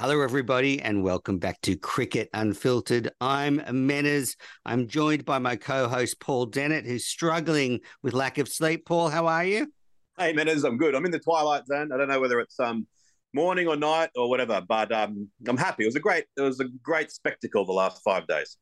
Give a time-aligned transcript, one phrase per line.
[0.00, 3.10] Hello, everybody, and welcome back to Cricket Unfiltered.
[3.20, 4.34] I'm Menners.
[4.64, 8.86] I'm joined by my co host, Paul Dennett, who's struggling with lack of sleep.
[8.86, 9.70] Paul, how are you?
[10.18, 10.94] Hey, Menners, I'm good.
[10.94, 11.92] I'm in the twilight zone.
[11.92, 12.86] I don't know whether it's um,
[13.34, 15.82] morning or night or whatever, but um, I'm happy.
[15.82, 18.56] It was a great, it was a great spectacle the last five days.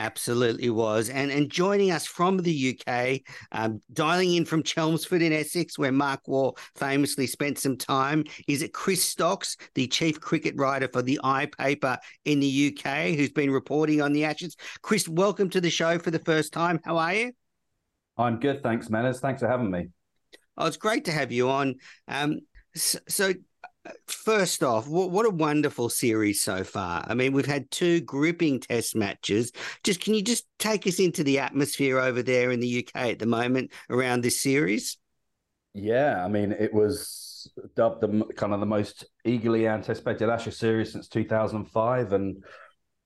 [0.00, 1.10] Absolutely was.
[1.10, 3.20] And and joining us from the UK,
[3.52, 8.62] um, dialing in from Chelmsford in Essex, where Mark Waugh famously spent some time, is
[8.62, 13.30] it Chris Stocks, the chief cricket writer for the I paper in the UK, who's
[13.30, 14.56] been reporting on the Ashes.
[14.80, 16.80] Chris, welcome to the show for the first time.
[16.82, 17.32] How are you?
[18.16, 19.20] I'm good, thanks, Menners.
[19.20, 19.88] Thanks for having me.
[20.56, 21.74] Oh, it's great to have you on.
[22.08, 22.40] Um,
[22.74, 23.34] so, so
[24.06, 27.04] First off, what, what a wonderful series so far.
[27.06, 29.52] I mean, we've had two gripping test matches.
[29.84, 33.18] Just can you just take us into the atmosphere over there in the UK at
[33.18, 34.98] the moment around this series?
[35.72, 40.92] Yeah, I mean, it was dubbed the kind of the most eagerly anticipated Ashes series
[40.92, 42.44] since 2005, and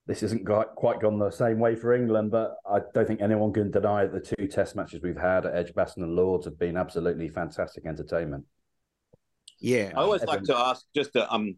[0.07, 2.31] this isn't quite gone the same way for England.
[2.31, 5.55] But I don't think anyone can deny that the two Test matches we've had at
[5.55, 8.43] Edgbaston and Lords have been absolutely fantastic entertainment.
[9.59, 11.55] Yeah, I always like to ask just to um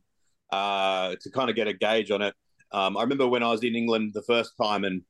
[0.52, 2.34] uh to kind of get a gauge on it.
[2.72, 5.02] Um, I remember when I was in England the first time, and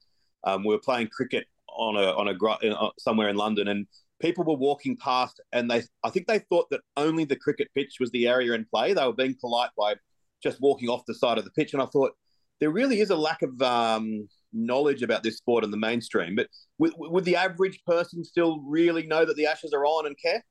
[0.44, 3.88] um, we were playing cricket on a on a gr uh, somewhere in London, and
[4.20, 7.98] people were walking past, and they I think they thought that only the cricket pitch
[8.00, 8.94] was the area in play.
[8.94, 9.96] They were being polite by
[10.42, 12.12] just walking off the side of the pitch, and I thought
[12.60, 16.36] there really is a lack of um, knowledge about this sport in the mainstream.
[16.36, 16.48] But
[16.80, 20.44] would, would the average person still really know that the Ashes are on and care?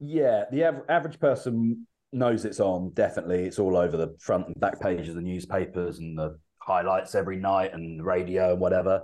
[0.00, 2.90] Yeah, the av- average person knows it's on.
[2.94, 7.14] Definitely, it's all over the front and back pages of the newspapers and the highlights
[7.14, 9.02] every night and radio and whatever.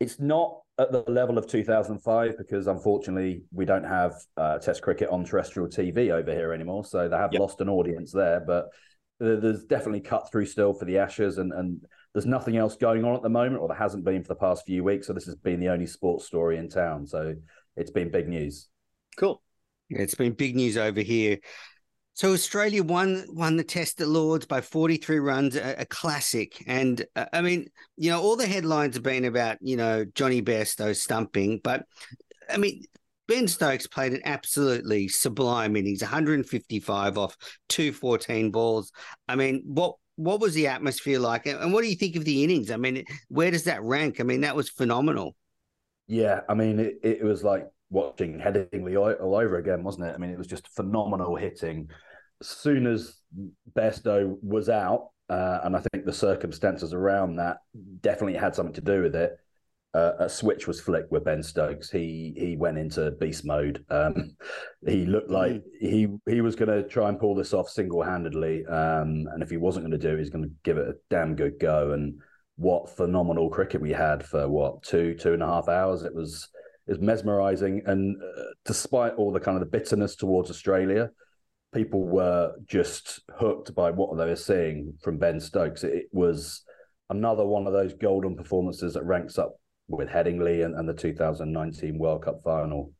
[0.00, 5.08] It's not at the level of 2005 because unfortunately we don't have uh, Test cricket
[5.10, 6.84] on terrestrial TV over here anymore.
[6.84, 7.40] So they have yep.
[7.40, 8.68] lost an audience there, but
[9.20, 11.80] there's definitely cut through still for the Ashes and and
[12.14, 14.66] there's nothing else going on at the moment, or there hasn't been for the past
[14.66, 15.06] few weeks.
[15.06, 17.06] So this has been the only sports story in town.
[17.06, 17.34] So
[17.76, 18.68] it's been big news.
[19.16, 19.42] Cool.
[19.90, 21.38] It's been big news over here.
[22.14, 26.62] So Australia won won the Test at Lords by 43 runs, a, a classic.
[26.66, 30.42] And uh, I mean, you know, all the headlines have been about you know Jonny
[30.42, 31.84] Bairstow stumping, but
[32.48, 32.84] I mean.
[33.28, 37.36] Ben Stokes played an absolutely sublime innings, 155 off
[37.68, 38.90] 214 balls.
[39.28, 42.44] I mean, what what was the atmosphere like, and what do you think of the
[42.44, 42.70] innings?
[42.70, 44.20] I mean, where does that rank?
[44.20, 45.34] I mean, that was phenomenal.
[46.06, 50.14] Yeah, I mean, it, it was like watching Headingley all over again, wasn't it?
[50.14, 51.88] I mean, it was just phenomenal hitting.
[52.40, 53.14] As soon as
[53.76, 57.58] Bairstow was out, uh, and I think the circumstances around that
[58.00, 59.36] definitely had something to do with it.
[59.94, 61.90] Uh, a switch was flicked with Ben Stokes.
[61.90, 63.84] He he went into beast mode.
[63.90, 64.36] Um,
[64.86, 65.34] he looked mm.
[65.34, 68.64] like he he was going to try and pull this off single handedly.
[68.66, 70.94] Um, and if he wasn't going to do it, he's going to give it a
[71.10, 71.92] damn good go.
[71.92, 72.20] And
[72.56, 76.02] what phenomenal cricket we had for what two two and a half hours.
[76.02, 76.48] It was
[76.86, 77.82] is mesmerizing.
[77.86, 81.10] And uh, despite all the kind of the bitterness towards Australia,
[81.74, 85.84] people were just hooked by what they were seeing from Ben Stokes.
[85.84, 86.62] It was
[87.10, 89.58] another one of those golden performances that ranks up
[89.88, 92.92] with Headingley and, and the 2019 World Cup final.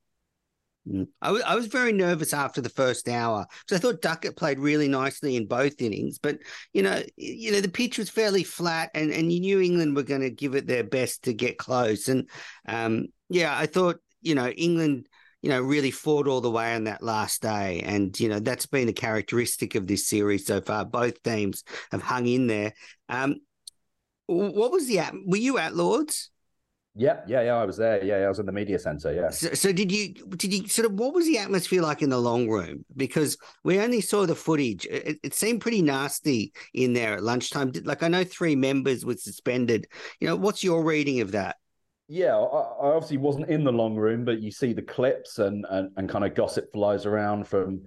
[0.88, 1.06] Mm.
[1.20, 4.58] I was, I was very nervous after the first hour because I thought Duckett played
[4.58, 6.38] really nicely in both innings, but
[6.72, 10.02] you know, you know the pitch was fairly flat, and and you knew England were
[10.02, 12.28] going to give it their best to get close, and
[12.66, 15.08] um, yeah, I thought you know England
[15.42, 18.66] you know really fought all the way on that last day, and you know that's
[18.66, 20.84] been a characteristic of this series so far.
[20.84, 22.72] Both teams have hung in there.
[23.08, 23.36] Um,
[24.26, 25.14] what was the at?
[25.26, 26.30] Were you at Lords?
[26.94, 27.56] Yeah, yeah, yeah.
[27.56, 28.04] I was there.
[28.04, 29.14] Yeah, I was in the media center.
[29.14, 29.30] Yeah.
[29.30, 32.18] So, so, did you did you sort of what was the atmosphere like in the
[32.18, 32.84] long room?
[32.94, 34.86] Because we only saw the footage.
[34.86, 37.72] It, it seemed pretty nasty in there at lunchtime.
[37.84, 39.86] Like I know three members were suspended.
[40.20, 41.56] You know, what's your reading of that?
[42.08, 45.64] Yeah, I, I obviously wasn't in the long room, but you see the clips and
[45.70, 47.86] and, and kind of gossip flies around from,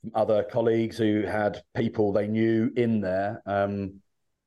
[0.00, 3.42] from other colleagues who had people they knew in there.
[3.46, 4.00] Um,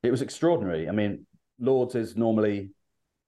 [0.03, 0.87] it was extraordinary.
[0.87, 1.25] I mean,
[1.59, 2.69] Lords is normally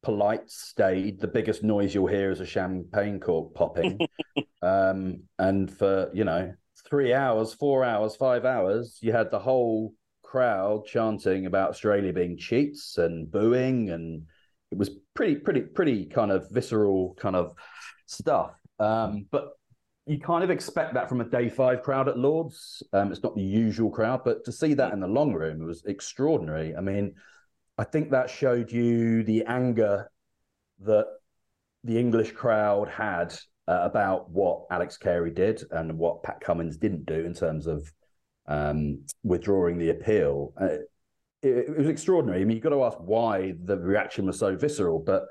[0.04, 1.20] polite, staid.
[1.20, 4.00] The biggest noise you'll hear is a champagne cork popping.
[4.62, 6.54] um, and for, you know,
[6.90, 9.94] three hours, four hours, five hours, you had the whole
[10.24, 13.90] crowd chanting about Australia being cheats and booing.
[13.90, 14.24] And
[14.72, 17.54] it was pretty, pretty, pretty kind of visceral kind of
[18.06, 18.52] stuff.
[18.80, 19.50] Um, but
[20.06, 22.82] you kind of expect that from a day five crowd at Lords.
[22.94, 25.84] Um, it's not the usual crowd, but to see that in the long room was
[25.86, 26.76] extraordinary.
[26.76, 27.14] I mean,
[27.78, 30.10] I think that showed you the anger
[30.82, 31.06] that
[31.84, 33.34] the English crowd had
[33.68, 37.92] uh, about what Alex Carey did and what Pat Cummins didn't do in terms of
[38.48, 40.54] um, withdrawing the appeal.
[40.60, 40.78] Uh,
[41.42, 42.42] it, it, was extraordinary.
[42.42, 45.26] I mean, you've got to ask why the reaction was so visceral, but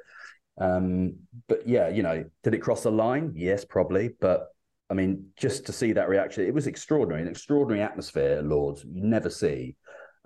[0.61, 1.15] um,
[1.49, 3.33] but yeah, you know, did it cross the line?
[3.35, 4.11] Yes, probably.
[4.21, 4.49] But
[4.91, 8.85] I mean, just to see that reaction, it was extraordinary, an extraordinary atmosphere, Lords.
[8.85, 9.77] You never see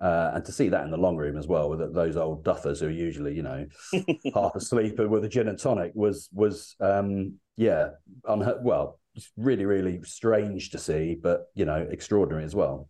[0.03, 2.81] uh, and to see that in the long room as well, with those old duffers
[2.81, 3.65] who are usually, you know,
[4.35, 7.87] half asleep with a gin and tonic, was was um, yeah,
[8.25, 8.99] unha- well,
[9.37, 12.89] really really strange to see, but you know, extraordinary as well.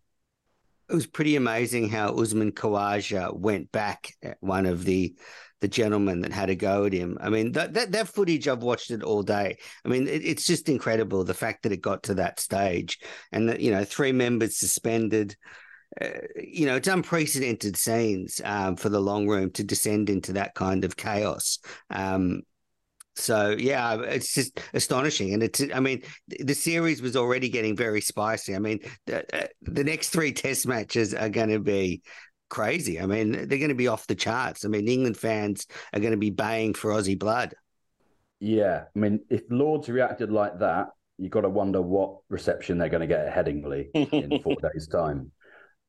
[0.89, 5.15] It was pretty amazing how Usman Khawaja went back at one of the
[5.61, 7.17] the gentlemen that had a go at him.
[7.21, 9.57] I mean, that that, that footage I've watched it all day.
[9.85, 12.99] I mean, it, it's just incredible the fact that it got to that stage,
[13.31, 15.35] and that you know, three members suspended
[16.01, 20.55] uh, you know, it's unprecedented scenes um, for the long room to descend into that
[20.55, 21.59] kind of chaos.
[21.89, 22.41] Um,
[23.15, 25.61] so yeah, it's just astonishing, and it's.
[25.73, 28.55] I mean, the series was already getting very spicy.
[28.55, 32.01] I mean, the, uh, the next three Test matches are going to be
[32.49, 32.99] crazy.
[32.99, 34.65] I mean, they're going to be off the charts.
[34.65, 37.53] I mean, England fans are going to be baying for Aussie blood.
[38.39, 40.87] Yeah, I mean, if Lords reacted like that,
[41.17, 44.87] you've got to wonder what reception they're going to get at Headingley in four days'
[44.87, 45.31] time.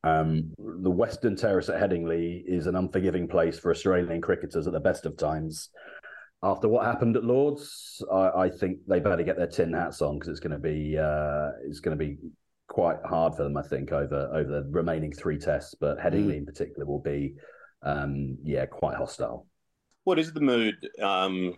[0.03, 4.79] Um, the Western Terrace at Headingley is an unforgiving place for Australian cricketers at the
[4.79, 5.69] best of times.
[6.45, 10.15] After what happened at Lords, I, I think they better get their tin hats on
[10.15, 12.17] because it's going to be uh, it's going to be
[12.67, 13.57] quite hard for them.
[13.57, 16.37] I think over over the remaining three tests, but Headingley mm.
[16.37, 17.33] in particular will be
[17.81, 19.47] um, yeah quite hostile.
[20.03, 21.57] What is the mood um,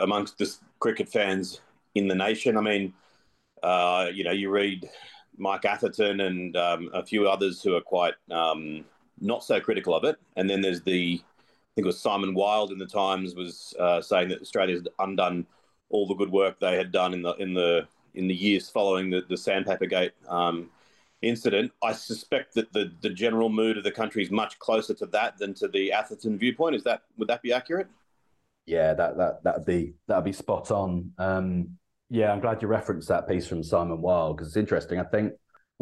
[0.00, 1.62] amongst the cricket fans
[1.94, 2.58] in the nation?
[2.58, 2.92] I mean,
[3.62, 4.86] uh, you know, you read
[5.38, 8.84] Mike Atherton and um, a few others who are quite um,
[9.20, 10.16] not so critical of it.
[10.36, 11.22] And then there's the,
[11.74, 15.46] think it was Simon Wilde in the Times was uh, saying that Australia's undone
[15.88, 19.10] all the good work they had done in the in the in the years following
[19.10, 20.70] the the Sandpaper Gate um,
[21.22, 21.72] incident.
[21.82, 25.38] I suspect that the the general mood of the country is much closer to that
[25.38, 26.76] than to the Atherton viewpoint.
[26.76, 27.88] Is that would that be accurate?
[28.66, 31.12] Yeah, that that that'd be that'd be spot on.
[31.18, 31.78] Um,
[32.10, 35.00] yeah, I'm glad you referenced that piece from Simon Wilde because it's interesting.
[35.00, 35.32] I think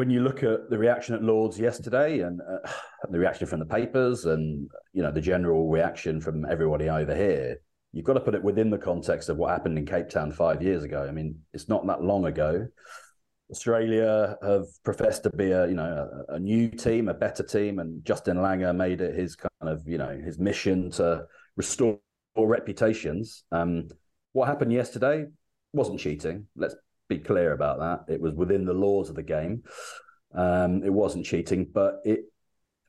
[0.01, 2.71] when you look at the reaction at Lords yesterday and uh,
[3.11, 7.61] the reaction from the papers and you know the general reaction from everybody over here,
[7.93, 10.63] you've got to put it within the context of what happened in Cape Town five
[10.63, 11.07] years ago.
[11.07, 12.67] I mean, it's not that long ago.
[13.51, 17.79] Australia have professed to be a you know a, a, new team, a better team,
[17.79, 21.27] and Justin Langer made it his kind of you know his mission to
[21.59, 21.99] restore
[22.39, 23.45] reputations.
[23.53, 23.89] Um,
[24.33, 25.27] what happened yesterday?
[25.73, 26.47] wasn't cheating.
[26.57, 26.75] Let's
[27.11, 28.15] be clear about that.
[28.15, 29.65] It was within the laws of the game.
[30.35, 32.21] Um, it wasn't cheating, but it.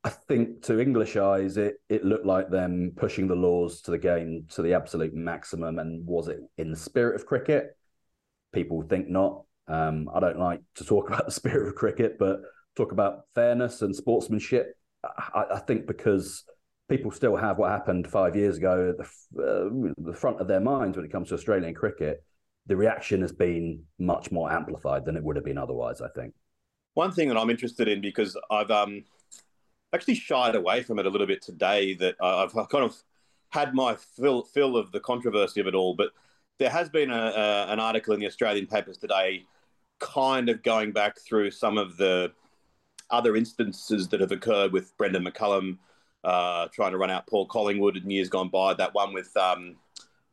[0.03, 3.99] I think to English eyes, it it looked like them pushing the laws to the
[3.99, 5.77] game to the absolute maximum.
[5.77, 7.75] And was it in the spirit of cricket?
[8.53, 9.43] People think not.
[9.67, 12.39] Um, I don't like to talk about the spirit of cricket, but
[12.75, 14.75] talk about fairness and sportsmanship.
[15.03, 16.45] I, I think because
[16.89, 20.59] people still have what happened five years ago at the, uh, the front of their
[20.59, 22.23] minds when it comes to Australian cricket
[22.67, 26.01] the reaction has been much more amplified than it would have been otherwise.
[26.01, 26.33] I think.
[26.93, 29.03] One thing that I'm interested in because I've um,
[29.93, 31.93] actually shied away from it a little bit today.
[31.95, 32.95] That I've kind of
[33.49, 36.11] had my fill fill of the controversy of it all, but
[36.59, 39.45] there has been a, a, an article in the Australian papers today,
[39.99, 42.31] kind of going back through some of the
[43.09, 45.77] other instances that have occurred with Brendon McCullum
[46.23, 48.73] uh, trying to run out Paul Collingwood in years gone by.
[48.73, 49.75] That one with um,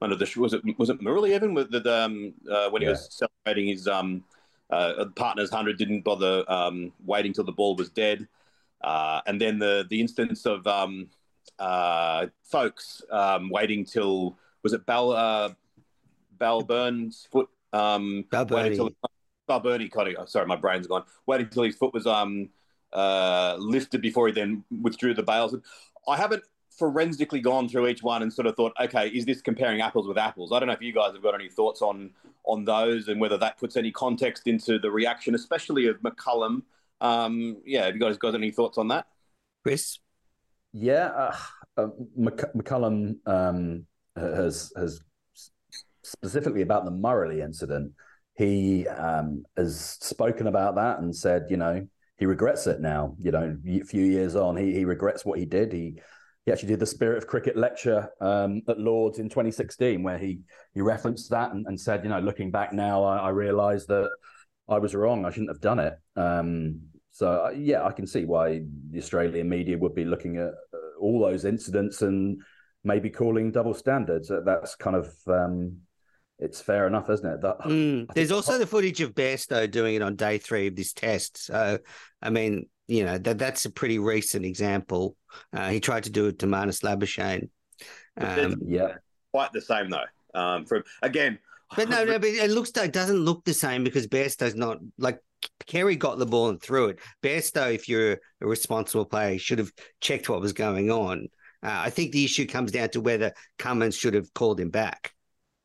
[0.00, 3.66] under the was it was it Muralitharan with the um, uh, when he was celebrating
[3.68, 4.24] his um,
[4.70, 8.28] uh, partner's hundred didn't bother um, waiting till the ball was dead,
[8.82, 11.08] uh, and then the the instance of um,
[11.58, 15.50] uh, Foakes um, waiting till was it Bal uh,
[16.38, 17.48] Balburn's foot?
[17.72, 18.94] Um, Balbirnie.
[19.48, 20.28] Balbirnie, kind of.
[20.28, 21.04] Sorry, my brain's gone.
[21.26, 22.50] Waiting till his foot was um
[22.92, 25.54] uh lifted before he then withdrew the bails.
[26.06, 26.42] I haven't
[26.78, 30.16] forensically gone through each one and sort of thought, okay, is this comparing apples with
[30.16, 30.52] apples?
[30.52, 32.10] I don't know if you guys have got any thoughts on
[32.44, 36.62] on those and whether that puts any context into the reaction, especially of McCullum.
[37.00, 39.06] Um, yeah, have you guys got any thoughts on that?
[39.62, 39.98] Chris?
[40.72, 41.36] Yeah, uh,
[41.76, 45.00] uh, McCullum um, has has
[46.02, 47.92] specifically about the Murray incident.
[48.34, 51.86] He um, has spoken about that and said, you know,
[52.18, 53.16] he regrets it now.
[53.20, 55.72] You know, a few years on, he he regrets what he did.
[55.72, 56.00] He
[56.48, 60.40] he actually did the Spirit of Cricket lecture um, at Lords in 2016, where he
[60.72, 64.08] he referenced that and, and said, you know, looking back now, I, I realised that
[64.66, 65.26] I was wrong.
[65.26, 65.92] I shouldn't have done it.
[66.16, 70.48] Um, so uh, yeah, I can see why the Australian media would be looking at
[70.48, 72.40] uh, all those incidents and
[72.82, 74.32] maybe calling double standards.
[74.46, 75.76] That's kind of um,
[76.38, 77.42] it's fair enough, isn't it?
[77.42, 78.06] That, mm.
[78.14, 81.44] There's also the footage of Bairstow doing it on day three of this test.
[81.44, 81.78] So,
[82.22, 85.16] I mean, you know that that's a pretty recent example.
[85.52, 87.48] Uh, he tried to do it to Marnus Labuschagne.
[88.16, 88.94] Um, yeah,
[89.32, 90.04] quite the same though.
[90.34, 91.38] Um, from again,
[91.76, 95.20] but no, no, but it looks it doesn't look the same because Bairstow's not like
[95.66, 96.98] Carey got the ball and threw it.
[97.22, 101.28] Bairstow, if you're a responsible player, should have checked what was going on.
[101.62, 105.12] Uh, I think the issue comes down to whether Cummins should have called him back.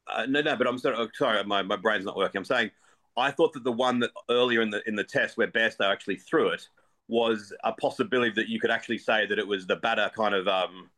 [0.08, 2.39] Uh, no, no, but I'm sorry, oh, sorry, my, my brain's not working.
[2.39, 2.72] I'm saying
[3.15, 6.18] I thought that the one that earlier in the in the test where Bairstow actually
[6.18, 6.68] threw it
[7.13, 10.48] was a possibility that you could actually say that it was the batter kind of
[10.48, 10.89] um,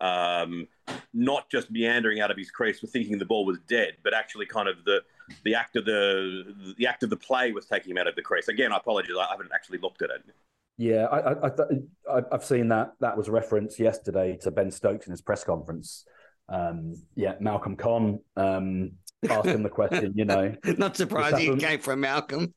[0.00, 0.68] um,
[1.12, 4.46] not just meandering out of his crease with thinking the ball was dead, but actually
[4.46, 5.00] kind of the
[5.42, 8.22] the act of the the act of the play was taking him out of the
[8.22, 8.46] crease.
[8.46, 10.22] Again, I apologize, I haven't actually looked at it.
[10.76, 12.94] Yeah, I, I, I, have seen that.
[13.00, 16.04] That was referenced yesterday to Ben Stokes in his press conference.
[16.48, 18.92] Um, yeah, Malcolm Conn um,
[19.28, 20.12] asked him the question.
[20.14, 22.54] You know, not surprising it came from Malcolm.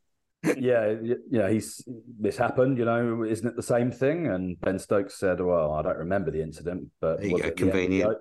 [0.57, 0.93] Yeah,
[1.29, 1.83] yeah, he's
[2.19, 2.77] this happened.
[2.77, 4.27] You know, isn't it the same thing?
[4.27, 8.17] And Ben Stokes said, "Well, I don't remember the incident, but was it convenient."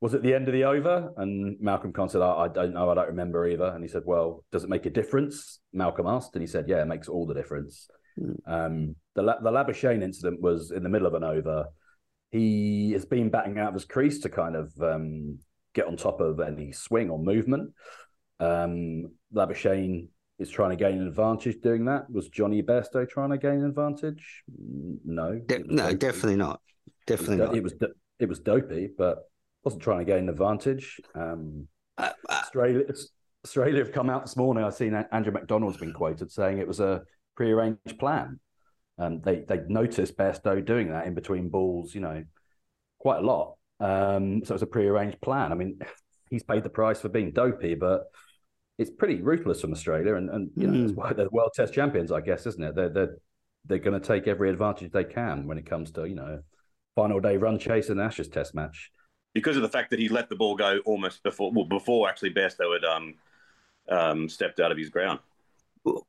[0.00, 1.12] was it the end of the over?
[1.18, 3.66] And Malcolm Conn said, I, I don't know, I don't remember either.
[3.66, 5.60] And he said, Well, does it make a difference?
[5.72, 7.88] Malcolm asked, and he said, Yeah, it makes all the difference.
[8.18, 8.36] Mm.
[8.46, 11.66] Um, the the Labuschagne incident was in the middle of an over.
[12.30, 15.38] He has been batting out of his crease to kind of um,
[15.74, 17.72] get on top of any swing or movement.
[18.38, 20.08] Um, Labuschagne
[20.40, 22.10] is trying to gain an advantage doing that.
[22.10, 24.42] Was Jonny Bairstow trying to gain an advantage?
[25.04, 26.60] No, De- no, definitely not.
[27.06, 27.82] Definitely it was, not.
[27.82, 29.18] It was it was dopey, but
[29.64, 31.00] wasn't trying to gain an advantage.
[31.14, 31.68] Um,
[31.98, 32.84] uh, uh, Australia,
[33.44, 34.64] Australia have come out this morning.
[34.64, 37.02] I've seen Andrew McDonald's been quoted saying it was a
[37.36, 38.40] prearranged plan.
[38.98, 42.24] Um, they they noticed Bairstow doing that in between balls, you know,
[42.98, 43.56] quite a lot.
[43.78, 45.52] Um, so it was a prearranged plan.
[45.52, 45.78] I mean,
[46.30, 48.04] he's paid the price for being dopey, but
[48.80, 50.86] it's pretty ruthless from Australia, and and you know mm.
[50.86, 52.74] that's why they're world Test champions, I guess, isn't it?
[52.74, 53.16] They're they're
[53.66, 56.40] they're going to take every advantage they can when it comes to you know
[56.96, 58.90] final day run chase in the Ashes Test match
[59.34, 62.32] because of the fact that he let the ball go almost before well before actually
[62.32, 63.14] Bairstow had um,
[63.90, 65.18] um, stepped out of his ground.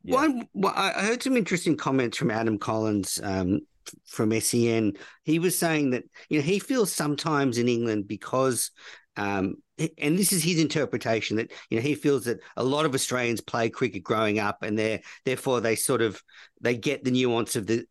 [0.03, 0.27] Yeah.
[0.53, 3.61] Well, I heard some interesting comments from Adam Collins um,
[4.05, 4.93] from SEN.
[5.23, 8.71] He was saying that you know he feels sometimes in England because
[9.17, 9.55] um,
[9.97, 13.41] and this is his interpretation that you know he feels that a lot of Australians
[13.41, 16.21] play cricket growing up, and they therefore they sort of
[16.61, 17.85] they get the nuance of the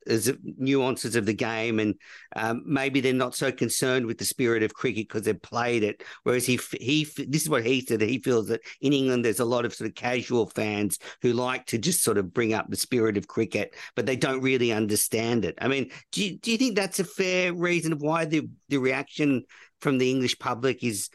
[0.59, 1.95] nuances of the game, and
[2.37, 6.03] um, maybe they're not so concerned with the spirit of cricket because they've played it.
[6.23, 9.41] Whereas he he this is what he said that he feels that in England there's
[9.41, 12.69] a lot of sort of casual fans who like to just sort of bring up
[12.69, 15.57] the spirit of cricket, but they don't really understand it.
[15.61, 18.79] I mean, do you, do you think that's a fair reason of why the the
[18.79, 19.45] reaction
[19.81, 21.09] from the English public is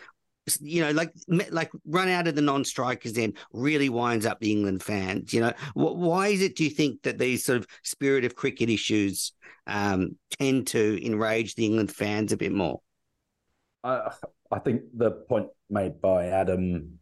[0.62, 4.84] you know, like like run out of the non-strikers then really winds up the England
[4.84, 5.34] fans.
[5.34, 6.56] You know, why is it?
[6.56, 9.34] Do you think that these sort of spirit of cricket issues
[9.68, 12.82] um, tend to enrage the England fans a bit more?
[13.84, 14.12] I
[14.52, 17.00] I think the point made by Adam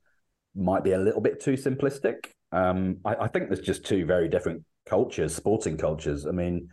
[0.56, 2.32] might be a little bit too simplistic.
[2.52, 6.26] Um, I, I think there's just two very different cultures, sporting cultures.
[6.26, 6.70] I mean,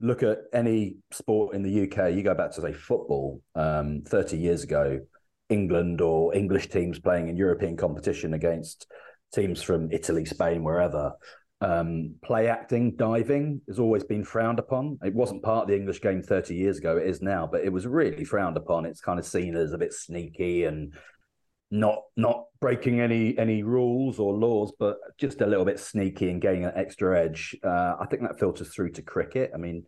[0.00, 2.12] look at any sport in the UK.
[2.12, 3.40] You go back to say football.
[3.54, 5.00] Um, Thirty years ago
[5.50, 8.86] England or English teams playing in European competition against
[9.34, 11.12] teams from Italy, Spain, wherever.
[11.62, 14.98] Um, play acting, diving has always been frowned upon.
[15.04, 17.72] It wasn't part of the English game 30 years ago, it is now, but it
[17.72, 18.86] was really frowned upon.
[18.86, 20.94] It's kind of seen as a bit sneaky and
[21.70, 26.40] not not breaking any any rules or laws, but just a little bit sneaky and
[26.40, 27.54] getting an extra edge.
[27.62, 29.52] Uh, I think that filters through to cricket.
[29.54, 29.84] I mean,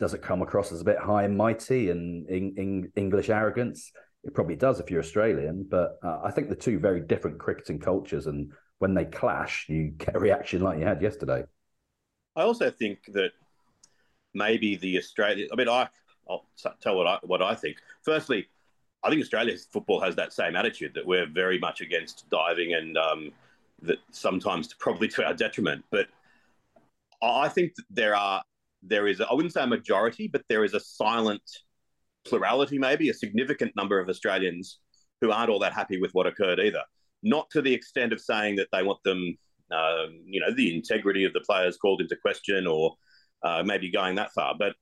[0.00, 3.92] does it come across as a bit high and mighty and in, in English arrogance?
[4.24, 7.78] It probably does if you're Australian, but uh, I think the two very different cricketing
[7.78, 11.44] cultures, and when they clash, you get a reaction like you had yesterday.
[12.36, 13.32] I also think that
[14.34, 15.48] maybe the Australian.
[15.52, 15.88] I mean, I
[16.28, 16.46] I'll
[16.80, 17.78] tell what I what I think.
[18.02, 18.46] Firstly,
[19.02, 22.96] I think Australia's football has that same attitude that we're very much against diving and
[22.98, 23.32] um,
[23.82, 25.84] that sometimes probably to our detriment.
[25.90, 26.08] But
[27.22, 28.42] I think there are
[28.82, 31.42] there is I wouldn't say a majority, but there is a silent
[32.24, 34.78] plurality, maybe a significant number of Australians
[35.20, 36.82] who aren't all that happy with what occurred either.
[37.22, 39.36] Not to the extent of saying that they want them,
[39.70, 42.94] um, you know, the integrity of the players called into question or
[43.42, 44.74] uh, maybe going that far, but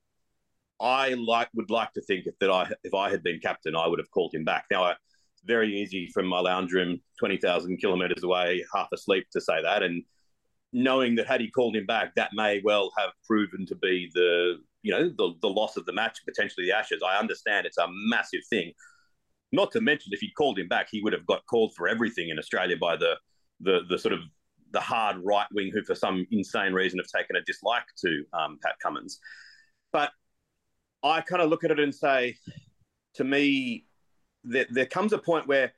[0.81, 3.99] I like would like to think that I if I had been captain, I would
[3.99, 4.67] have called him back.
[4.71, 9.41] Now, it's very easy from my lounge room, twenty thousand kilometres away, half asleep, to
[9.41, 10.05] say that, and
[10.73, 14.59] knowing that had he called him back, that may well have proven to be the
[14.89, 17.03] you know the the loss of the match, potentially the Ashes.
[17.07, 18.73] I understand it's a massive thing.
[19.53, 22.31] Not to mention, if he called him back, he would have got called for everything
[22.31, 23.17] in Australia by the
[23.61, 24.21] the the sort of
[24.73, 28.59] the hard right wing who, for some insane reason, have taken a dislike to um,
[28.63, 29.21] Pat Cummins.
[29.93, 30.11] But
[31.03, 32.37] I kind of look at it and say,
[33.15, 33.85] to me,
[34.43, 35.73] there, there comes a point where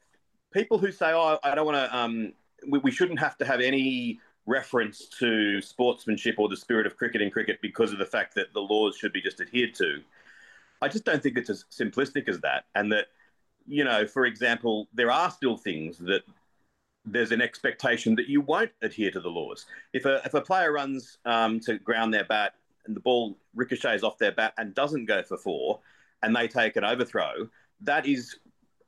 [0.52, 2.32] people who say, "Oh, I don't want to," um,
[2.68, 7.22] we, we shouldn't have to have any reference to sportsmanship or the spirit of cricket
[7.22, 10.00] in cricket because of the fact that the laws should be just adhered to.
[10.82, 13.06] I just don't think it's as simplistic as that, and that
[13.66, 16.22] you know, for example, there are still things that
[17.04, 19.66] there's an expectation that you won't adhere to the laws.
[19.92, 22.54] If a if a player runs um, to ground their bat
[22.86, 25.80] and the ball ricochets off their bat and doesn't go for four,
[26.22, 27.48] and they take an overthrow,
[27.82, 28.36] that is,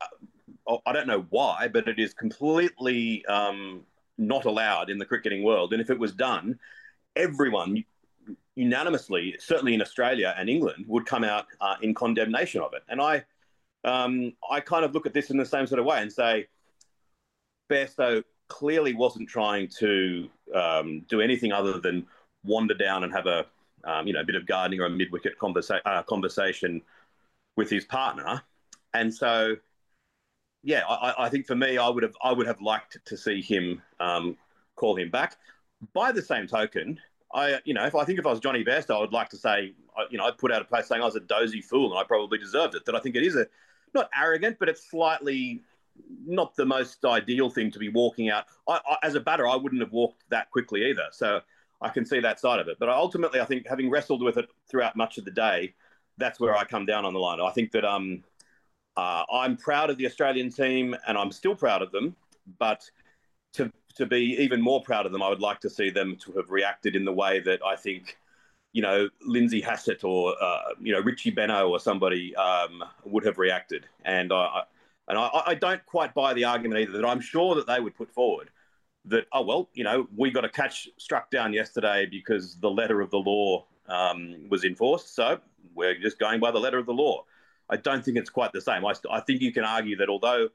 [0.01, 3.85] uh, I don't know why, but it is completely um,
[4.19, 5.73] not allowed in the cricketing world.
[5.73, 6.59] And if it was done,
[7.17, 7.85] everyone
[8.55, 12.83] unanimously, certainly in Australia and England, would come out uh, in condemnation of it.
[12.89, 13.25] And I,
[13.85, 16.47] um, I kind of look at this in the same sort of way and say,
[17.71, 22.07] Bairstow clearly wasn't trying to um, do anything other than
[22.45, 23.47] wander down and have a
[23.85, 26.83] um, you know, a bit of gardening or a mid-wicket conversa- uh, conversation
[27.57, 28.43] with his partner.
[28.95, 29.57] And so,
[30.63, 33.41] yeah, I, I, think for me, I would have I would have liked to see
[33.41, 34.37] him um,
[34.77, 35.37] call him back.
[35.93, 37.01] By the same token,
[37.35, 39.37] I you know if I think if I was Johnny Best, I would like to
[39.37, 39.75] say
[40.11, 42.05] you know I'd put out a post saying I was a dozy fool and I
[42.05, 42.85] probably deserved it.
[42.85, 43.47] That I think it is a
[43.95, 45.63] not arrogant, but it's slightly
[46.27, 48.45] not the most ideal thing to be walking out.
[48.69, 51.07] I, I, as a batter, I wouldn't have walked that quickly either.
[51.11, 51.41] So
[51.81, 52.79] I can see that side of it.
[52.79, 55.75] But ultimately, I think having wrestled with it throughout much of the day,
[56.19, 57.41] that's where I come down on the line.
[57.41, 58.23] I think that um,
[58.97, 62.17] uh, I'm proud of the Australian team, and I'm still proud of them.
[62.59, 62.89] But
[63.55, 66.33] to to be even more proud of them, I would like to see them to
[66.33, 68.17] have reacted in the way that I think,
[68.73, 73.39] you know, Lindsay Hassett or uh, you know Richie Benaud or somebody um, would have
[73.39, 73.87] reacted.
[74.05, 74.63] And I
[75.09, 77.97] and I, I don't quite buy the argument either that I'm sure that they would
[77.97, 78.51] put forward
[79.07, 83.01] that, oh, well, you know, we got a catch struck down yesterday because the letter
[83.01, 85.15] of the law um, was enforced.
[85.15, 85.41] So
[85.75, 87.25] we're just going by the letter of the law.
[87.73, 88.85] I don't think it's quite the same.
[88.85, 90.49] I, I think you can argue that although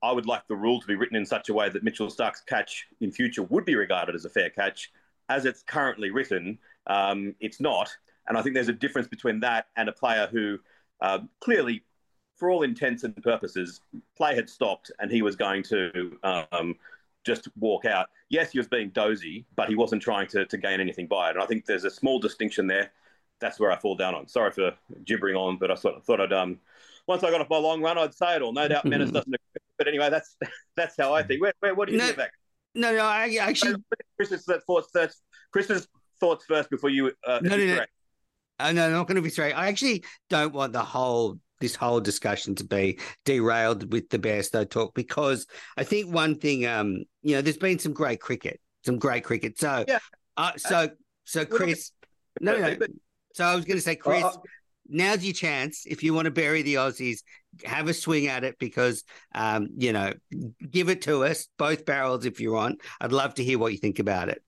[0.00, 2.40] I would like the rule to be written in such a way that Mitchell Starc's
[2.40, 4.92] catch in future would be regarded as a fair catch,
[5.28, 7.90] as it's currently written, um, it's not.
[8.28, 10.58] And I think there's a difference between that and a player who
[11.00, 11.82] uh, clearly,
[12.36, 13.80] for all intents and purposes,
[14.16, 16.76] play had stopped and he was going to um,
[17.24, 18.08] just walk out.
[18.28, 21.34] Yes, he was being dozy, but he wasn't trying to, to gain anything by it.
[21.34, 22.92] And I think there's a small distinction there.
[23.42, 24.26] That's where I fall down on.
[24.26, 24.72] Sorry for
[25.04, 26.58] gibbering on, but I sort of thought I'd um
[27.06, 28.52] once I got off my long run, I'd say it all.
[28.52, 29.62] No doubt Menners doesn't agree.
[29.76, 30.36] But anyway, that's
[30.76, 31.42] that's how I think.
[31.42, 32.30] Where, where what do you no, think?
[32.74, 33.76] No, no, I actually
[34.16, 35.20] Chris's thoughts first.
[35.52, 35.86] Chris's
[36.20, 37.12] thoughts first before you.
[37.26, 37.84] Uh, no, no, no.
[38.58, 39.52] Uh, no, not going to be straight.
[39.54, 44.68] I actually don't want the whole this whole discussion to be derailed with the Bairstow
[44.68, 48.98] talk because I think one thing, um, you know, there's been some great cricket, some
[48.98, 49.58] great cricket.
[49.58, 50.00] So, yeah.
[50.36, 50.90] uh, so,
[51.24, 51.92] so Chris,
[52.40, 52.76] no, no.
[53.34, 54.32] So I was going to say, Chris, uh,
[54.88, 55.84] now's your chance.
[55.86, 57.20] If you want to bury the Aussies,
[57.64, 60.12] have a swing at it because, um, you know,
[60.70, 62.80] give it to us, both barrels if you want.
[63.00, 64.42] I'd love to hear what you think about it.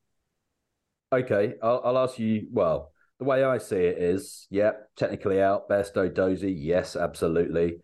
[1.12, 2.48] Okay, I'll, I'll ask you.
[2.50, 5.68] Well, the way I see it is, yeah, technically out.
[5.68, 7.78] Bairstow Dozy, yes, absolutely.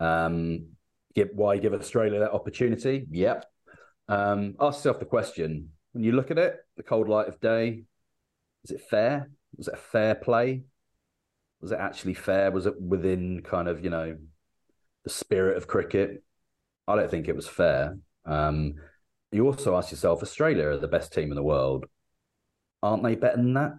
[0.00, 0.66] Um,
[1.14, 3.06] give, why give Australia that opportunity?
[3.10, 3.46] Yep.
[4.08, 7.84] Um, ask yourself the question: when you look at it, the cold light of day,
[8.64, 9.30] is it fair?
[9.56, 10.64] Was it a fair play?
[11.60, 12.50] Was it actually fair?
[12.50, 14.16] Was it within kind of you know
[15.04, 16.22] the spirit of cricket?
[16.88, 17.96] I don't think it was fair.
[18.24, 18.74] Um,
[19.30, 21.86] you also ask yourself: Australia are the best team in the world.
[22.82, 23.74] Aren't they better than that?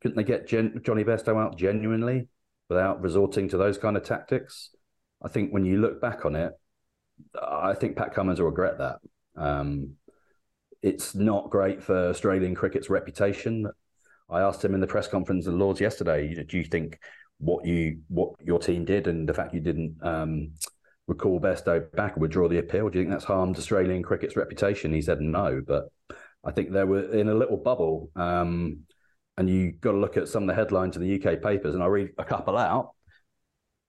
[0.00, 2.28] Couldn't they get Gen- Jonny Bairstow out genuinely
[2.68, 4.70] without resorting to those kind of tactics?
[5.22, 6.52] I think when you look back on it,
[7.40, 8.98] I think Pat Cummins will regret that.
[9.36, 9.94] Um,
[10.82, 13.66] it's not great for Australian cricket's reputation.
[14.28, 16.98] I asked him in the press conference at Lords yesterday, do you think
[17.38, 20.52] what you what your team did and the fact you didn't um,
[21.06, 24.92] recall Bairstow back and withdraw the appeal, do you think that's harmed Australian cricket's reputation?
[24.92, 25.88] He said no, but
[26.44, 28.10] I think they were in a little bubble.
[28.16, 28.80] Um,
[29.38, 31.82] and you got to look at some of the headlines in the UK papers, and
[31.82, 32.92] I'll read a couple out.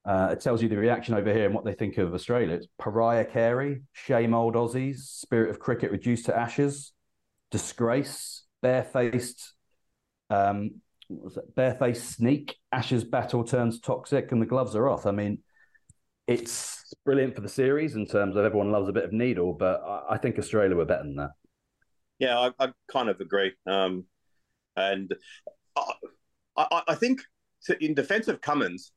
[0.04, 2.56] Uh, it tells you the reaction over here and what they think of Australia.
[2.56, 6.94] It's pariah Carey, shame old Aussies, spirit of cricket reduced to ashes,
[7.52, 9.54] disgrace, barefaced,
[10.30, 11.56] um, what was it?
[11.56, 15.06] Barefaced sneak, Ashes battle turns toxic, and the gloves are off.
[15.06, 15.40] I mean,
[16.28, 19.82] it's brilliant for the series in terms of everyone loves a bit of needle, but
[19.82, 21.32] I, I think Australia were better than that.
[22.20, 23.54] Yeah, I, I kind of agree.
[23.66, 24.06] Um,
[24.76, 25.14] and
[25.78, 25.94] I,
[26.58, 27.22] I, I think
[27.66, 28.92] to, in defense of Cummins,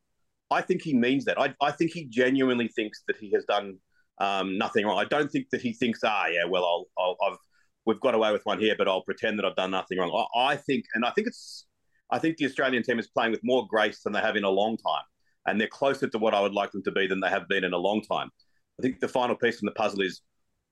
[0.49, 1.39] I think he means that.
[1.39, 3.77] I, I think he genuinely thinks that he has done
[4.19, 4.99] um, nothing wrong.
[4.99, 7.37] I don't think that he thinks, ah, yeah, well, I'll, I'll, I've
[7.85, 10.27] we've got away with one here, but I'll pretend that I've done nothing wrong.
[10.35, 11.65] I, I, think, and I think it's,
[12.09, 14.49] I think the Australian team is playing with more grace than they have in a
[14.49, 15.03] long time,
[15.47, 17.63] and they're closer to what I would like them to be than they have been
[17.63, 18.29] in a long time.
[18.79, 20.21] I think the final piece in the puzzle is,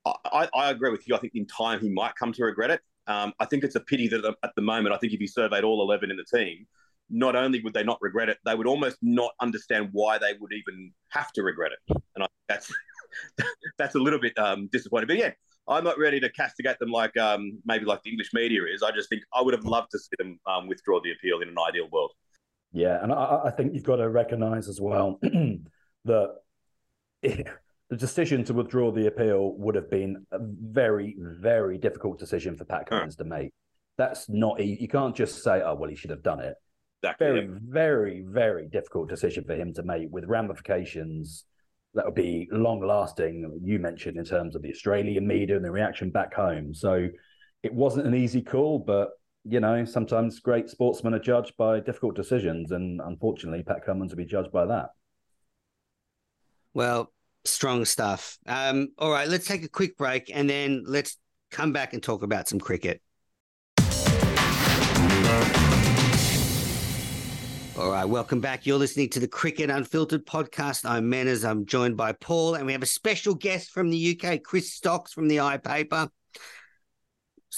[0.05, 1.15] I, I agree with you.
[1.15, 2.81] I think in time he might come to regret it.
[3.07, 5.63] Um, I think it's a pity that at the moment, I think if you surveyed
[5.63, 6.65] all 11 in the team,
[7.09, 10.51] not only would they not regret it, they would almost not understand why they would
[10.53, 11.97] even have to regret it.
[12.15, 12.71] And I, that's
[13.77, 15.07] that's a little bit um, disappointing.
[15.07, 15.31] But yeah,
[15.69, 18.81] I'm not ready to castigate them like um, maybe like the English media is.
[18.83, 21.49] I just think I would have loved to see them um, withdraw the appeal in
[21.49, 22.11] an ideal world.
[22.71, 25.19] Yeah, and I, I think you've got to recognise as well
[26.05, 26.35] that.
[27.21, 27.47] It,
[27.89, 32.63] the decision to withdraw the appeal would have been a very, very difficult decision for
[32.63, 33.51] Pat Cummins to make.
[33.97, 36.55] That's not you can't just say, "Oh, well, he should have done it."
[37.01, 37.27] Exactly.
[37.27, 41.45] Very, very, very difficult decision for him to make with ramifications
[41.93, 43.59] that would be long lasting.
[43.63, 46.73] You mentioned in terms of the Australian media and the reaction back home.
[46.73, 47.07] So
[47.63, 49.09] it wasn't an easy call, but
[49.45, 54.17] you know, sometimes great sportsmen are judged by difficult decisions, and unfortunately, Pat Cummins will
[54.17, 54.89] be judged by that.
[56.73, 57.11] Well,
[57.45, 58.37] Strong stuff.
[58.45, 61.17] Um, all right, let's take a quick break and then let's
[61.51, 63.01] come back and talk about some cricket.
[67.79, 68.65] All right, welcome back.
[68.65, 70.83] You're listening to the Cricket Unfiltered podcast.
[70.83, 71.49] I'm Menners.
[71.49, 75.13] I'm joined by Paul, and we have a special guest from the UK, Chris Stocks
[75.13, 76.09] from the iPaper.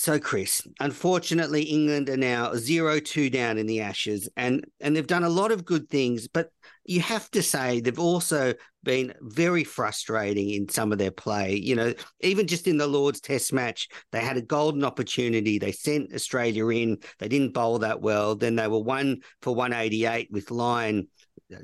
[0.02, 5.06] So, Chris, unfortunately, England are now 0 2 down in the Ashes, and, and they've
[5.06, 6.50] done a lot of good things, but
[6.86, 11.56] you have to say they've also been very frustrating in some of their play.
[11.56, 15.60] You know, even just in the Lord's Test match, they had a golden opportunity.
[15.60, 18.36] They sent Australia in, they didn't bowl that well.
[18.36, 21.10] Then they were one for 188 with Lyon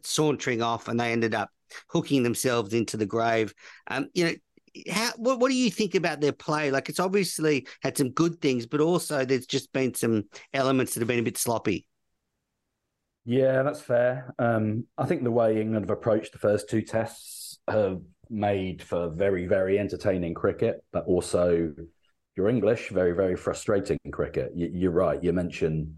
[0.04, 1.50] sauntering off, and they ended up
[1.90, 3.56] hooking themselves into the grave.
[3.88, 4.34] Um, you know,
[4.90, 6.72] how what, what do you think about their play?
[6.72, 11.02] Like it's obviously had some good things, but also there's just been some elements that
[11.02, 11.86] have been a bit sloppy.
[13.26, 14.34] Yeah, that's fair.
[14.40, 19.10] Um, I think the way England have approached the first two tests have made for
[19.10, 21.74] very, very entertaining cricket, but also
[22.38, 24.52] your English, very, very frustrating cricket.
[24.56, 25.24] You, are right.
[25.24, 25.96] You mentioned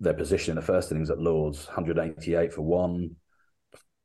[0.00, 3.16] their position in the first innings at Lords, 188 for one,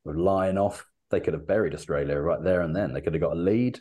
[0.04, 0.86] Lyon off.
[1.10, 2.94] They could have buried Australia right there and then.
[2.94, 3.80] They could have got a lead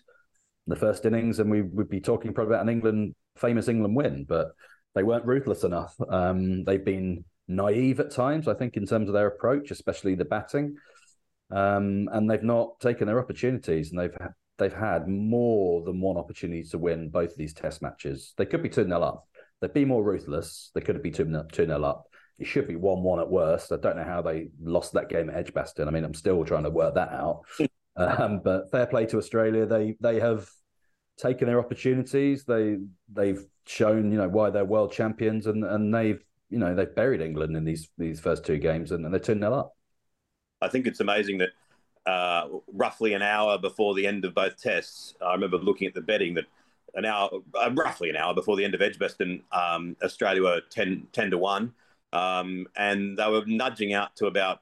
[0.66, 4.24] the first innings, and we would be talking probably about an England famous England win.
[4.28, 4.48] But
[4.94, 5.94] they weren't ruthless enough.
[6.08, 10.24] Um, they've been naive at times, I think, in terms of their approach, especially the
[10.24, 10.76] batting,
[11.50, 14.16] um, and they've not taken their opportunities, and they've
[14.58, 18.32] they've had more than one opportunity to win both of these Test matches.
[18.36, 19.28] They could be two 0 up.
[19.60, 20.70] They'd be more ruthless.
[20.74, 22.06] They could two two 0 up.
[22.38, 23.72] It should be one one at worst.
[23.72, 25.88] I don't know how they lost that game at Edgbaston.
[25.88, 27.42] I mean, I'm still trying to work that out.
[27.96, 29.66] Um, but fair play to Australia.
[29.66, 30.48] They they have
[31.16, 32.44] taken their opportunities.
[32.44, 32.78] They
[33.12, 37.20] they've shown you know why they're world champions, and and they've you know they've buried
[37.20, 39.72] England in these these first two games, and, and they're two 0 up.
[40.60, 41.50] I think it's amazing that
[42.06, 46.00] uh, roughly an hour before the end of both tests, I remember looking at the
[46.00, 46.44] betting that
[46.94, 51.08] an hour, uh, roughly an hour before the end of Edgbaston, um, Australia were 10,
[51.12, 51.74] 10 to one,
[52.12, 54.60] um, and they were nudging out to about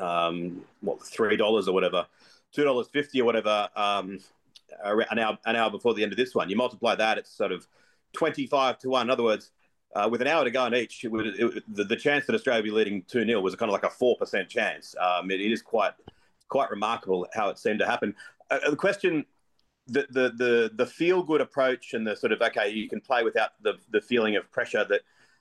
[0.00, 2.06] um, what three dollars or whatever
[2.52, 4.18] two dollars fifty or whatever um,
[4.84, 6.48] an hour an hour before the end of this one.
[6.48, 7.66] You multiply that, it's sort of
[8.12, 9.06] twenty five to one.
[9.06, 9.50] In other words,
[9.94, 12.34] uh, with an hour to go in each, it would, it, the, the chance that
[12.34, 14.94] Australia would be leading two 0 was kind of like a four percent chance.
[15.00, 15.92] Um, it, it is quite
[16.48, 18.14] quite remarkable how it seemed to happen.
[18.50, 19.24] Uh, uh, the question.
[19.88, 23.24] The, the the the feel good approach and the sort of okay you can play
[23.24, 25.00] without the the feeling of pressure that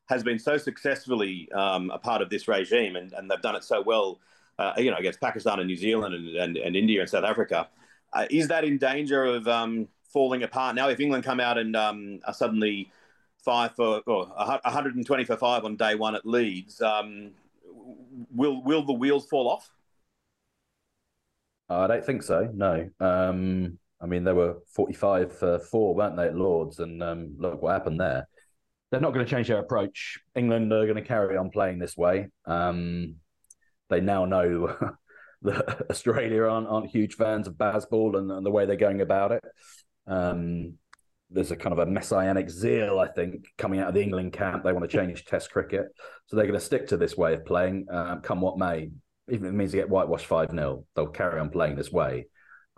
[0.10, 3.64] has been so successfully um, a part of this regime and, and they've done it
[3.64, 4.20] so well
[4.62, 7.68] uh, you know, against Pakistan and New Zealand and, and, and India and South Africa.
[8.14, 10.90] Uh, is that in danger of um, falling apart now?
[10.90, 12.92] If England come out and um, are suddenly
[13.44, 17.32] five for or 120 for five on day one at Leeds, um,
[18.34, 19.70] will will the wheels fall off?
[21.70, 22.50] I don't think so.
[22.54, 22.90] No.
[23.00, 26.80] Um, I mean, they were 45 for four, weren't they, at Lords?
[26.80, 28.28] And um, look what happened there.
[28.92, 30.20] They're not going to change their approach.
[30.36, 32.28] England are going to carry on playing this way.
[32.46, 33.16] Um,
[33.92, 34.76] they now know
[35.44, 39.32] that Australia aren't, aren't huge fans of Bazball and, and the way they're going about
[39.32, 39.44] it.
[40.08, 40.74] Um,
[41.30, 44.64] there's a kind of a messianic zeal, I think, coming out of the England camp.
[44.64, 45.86] They want to change Test cricket,
[46.26, 48.90] so they're going to stick to this way of playing, uh, come what may.
[49.30, 52.26] Even if it means they get whitewashed five 0 they'll carry on playing this way.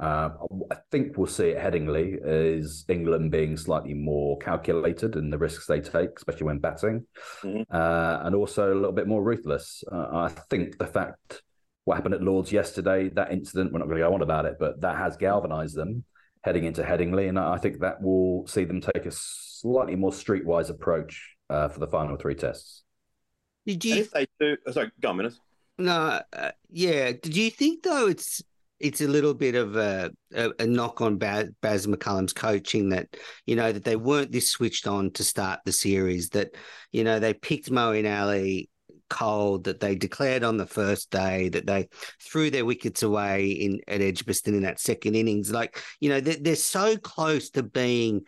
[0.04, 0.30] Uh,
[0.70, 5.66] I think we'll see it Headingley is England being slightly more calculated in the risks
[5.66, 7.06] they take, especially when batting,
[7.42, 7.62] mm-hmm.
[7.74, 9.82] uh, and also a little bit more ruthless.
[9.90, 11.42] Uh, I think the fact
[11.86, 14.58] what happened at Lords yesterday, that incident, we're not going to go on about it,
[14.60, 16.04] but that has galvanised them
[16.44, 20.70] heading into Headingley, and I think that will see them take a slightly more streetwise
[20.70, 22.84] approach uh, for the final three tests.
[23.66, 23.96] Did you?
[23.96, 25.38] if they do, oh, sorry, go on, Menners.
[25.78, 27.14] No, uh, yeah.
[27.14, 28.44] Did you think though it's
[28.84, 33.08] it's a little bit of a, a, a knock on Baz, Baz, McCullum's coaching that
[33.46, 36.30] you know that they weren't this switched on to start the series.
[36.30, 36.50] That
[36.92, 38.70] you know they picked Moeen Ali
[39.10, 41.88] cold, that they declared on the first day, that they
[42.22, 45.52] threw their wickets away in at Edgbaston in that second innings.
[45.52, 48.22] Like, you know, they're, they're so close to being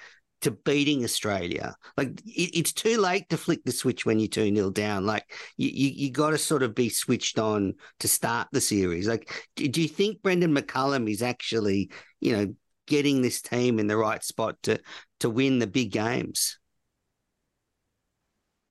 [0.45, 1.75] to beating Australia.
[1.97, 5.07] Like it, it's too late to flick the switch when you're 2 nil down.
[5.07, 9.07] Like you, you, you got to sort of be switched on to start the series.
[9.07, 11.89] Like, do, do you think Brendon McCullum is actually,
[12.21, 12.53] you know,
[12.85, 14.79] getting this team in the right spot to
[15.21, 16.59] to win the big games?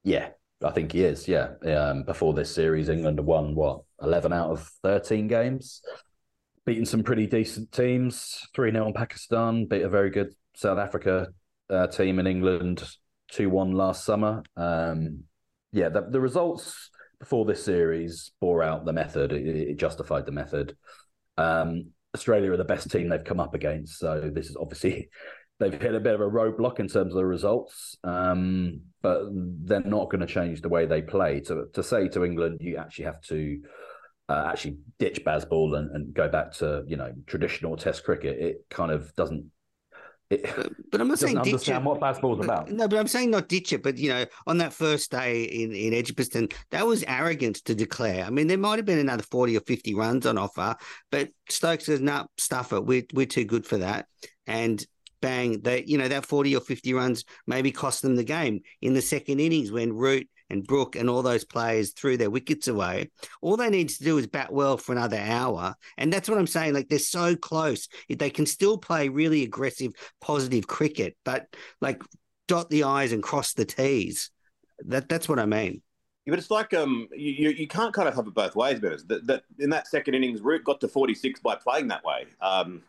[0.04, 0.28] Yeah,
[0.62, 1.26] I think he is.
[1.26, 1.54] Yeah.
[1.66, 5.82] Um, before this series, England won what eleven out of thirteen games,
[6.64, 8.46] beaten some pretty decent teams.
[8.54, 11.30] Three 0 on Pakistan, beat a very good South Africa
[11.74, 12.82] uh, team in England,
[13.30, 14.42] two one last summer.
[14.56, 15.24] Um,
[15.72, 19.32] yeah, the, the, results before this series bore out the method.
[19.32, 20.76] It, it justified the method.
[21.36, 25.08] Um, Australia are the best team they've come up against, so this is obviously
[25.58, 29.80] they've hit a bit of a roadblock in terms of the results, um, but they're
[29.80, 31.40] not going to change the way they play.
[31.40, 33.60] To to say to England, you actually have to
[34.28, 38.38] uh, actually ditch Bazball and, and go back to you know traditional Test cricket.
[38.38, 39.50] It kind of doesn't.
[40.34, 42.70] It, but, I'm not saying understand what Bazball's about.
[42.70, 43.82] No, but I'm saying not ditch it.
[43.82, 48.24] But you know, on that first day in in Edgbaston, that was arrogance to declare.
[48.24, 50.76] I mean, there might have been another forty or fifty runs on offer,
[51.10, 52.84] but Stokes says, "No, stuff it.
[52.84, 54.06] We're we're too good for that."
[54.46, 54.84] And
[55.20, 58.94] bang, that you know that forty or fifty runs maybe cost them the game in
[58.94, 63.10] the second innings when Root and Brook and all those players threw their wickets away.
[63.42, 66.46] All they need to do is bat well for another hour, and that's what I'm
[66.46, 66.72] saying.
[66.72, 71.46] Like they're so close, they can still play really aggressive, positive cricket, but
[71.80, 72.02] like
[72.46, 74.30] dot the i's and cross the t's.
[74.86, 75.82] That that's what I mean.
[76.24, 79.06] Yeah, but it's like um, you, you can't kind of have it both ways, but
[79.08, 82.24] that, that in that second innings, Root got to 46 by playing that way.
[82.40, 82.82] Um,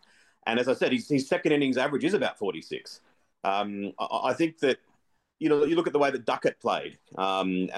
[0.48, 3.02] and as I said, his, his second innings average is about 46.
[3.44, 4.78] Um, I, I, think that,
[5.40, 7.70] you know, you look at the way that Duckett played, um,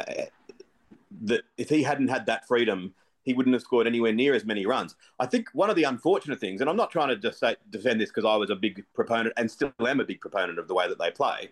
[1.22, 2.94] that if he hadn't had that freedom,
[3.24, 4.96] he wouldn't have scored anywhere near as many runs.
[5.20, 8.00] I think one of the unfortunate things, and I'm not trying to just say, defend
[8.00, 10.74] this because I was a big proponent and still am a big proponent of the
[10.74, 11.50] way that they play,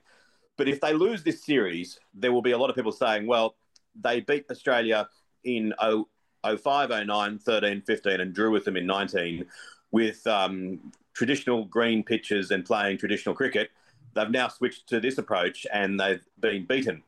[0.58, 3.56] but if they lose this series, there will be a lot of people saying, well,
[4.00, 5.08] they beat Australia
[5.44, 9.46] in 05, 09, 13, 15, and drew with them in 19
[9.92, 13.72] with um, traditional green pitches and playing traditional cricket,
[14.16, 17.04] they've now switched to this approach and they've been beaten.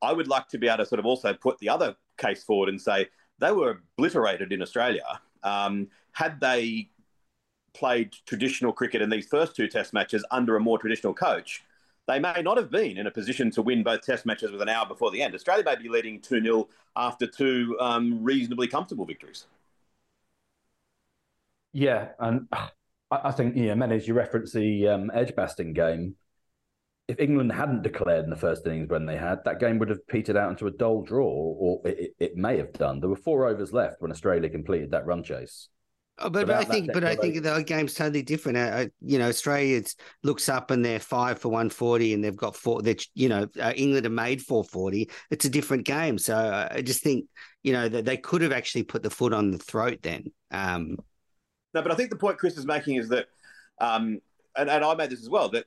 [0.00, 2.68] I would like to be able to sort of also put the other case forward
[2.68, 5.20] and say they were obliterated in Australia.
[5.42, 6.88] Um, had they
[7.74, 11.62] played traditional cricket in these first two test matches under a more traditional coach,
[12.08, 14.68] they may not have been in a position to win both test matches with an
[14.68, 15.34] hour before the end.
[15.34, 19.46] Australia may be leading 2 0 after two um, reasonably comfortable victories.
[21.72, 22.48] Yeah, and
[23.10, 26.16] I think yeah, know, you reference the um, Edgbaston game.
[27.12, 30.06] If England hadn't declared in the first innings when they had, that game would have
[30.06, 33.00] petered out into a dull draw, or it, it may have done.
[33.00, 35.68] There were four overs left when Australia completed that run chase.
[36.18, 38.56] Oh, but, but I think, but I think the game's totally different.
[38.56, 39.82] Uh, you know, Australia
[40.22, 42.80] looks up and they're five for one forty, and they've got four.
[42.80, 45.10] That you know, uh, England have made four forty.
[45.30, 46.16] It's a different game.
[46.16, 47.26] So uh, I just think
[47.62, 50.32] you know that they could have actually put the foot on the throat then.
[50.50, 50.96] Um,
[51.74, 53.26] no, but I think the point Chris is making is that,
[53.80, 54.20] um,
[54.56, 55.66] and, and I made this as well, that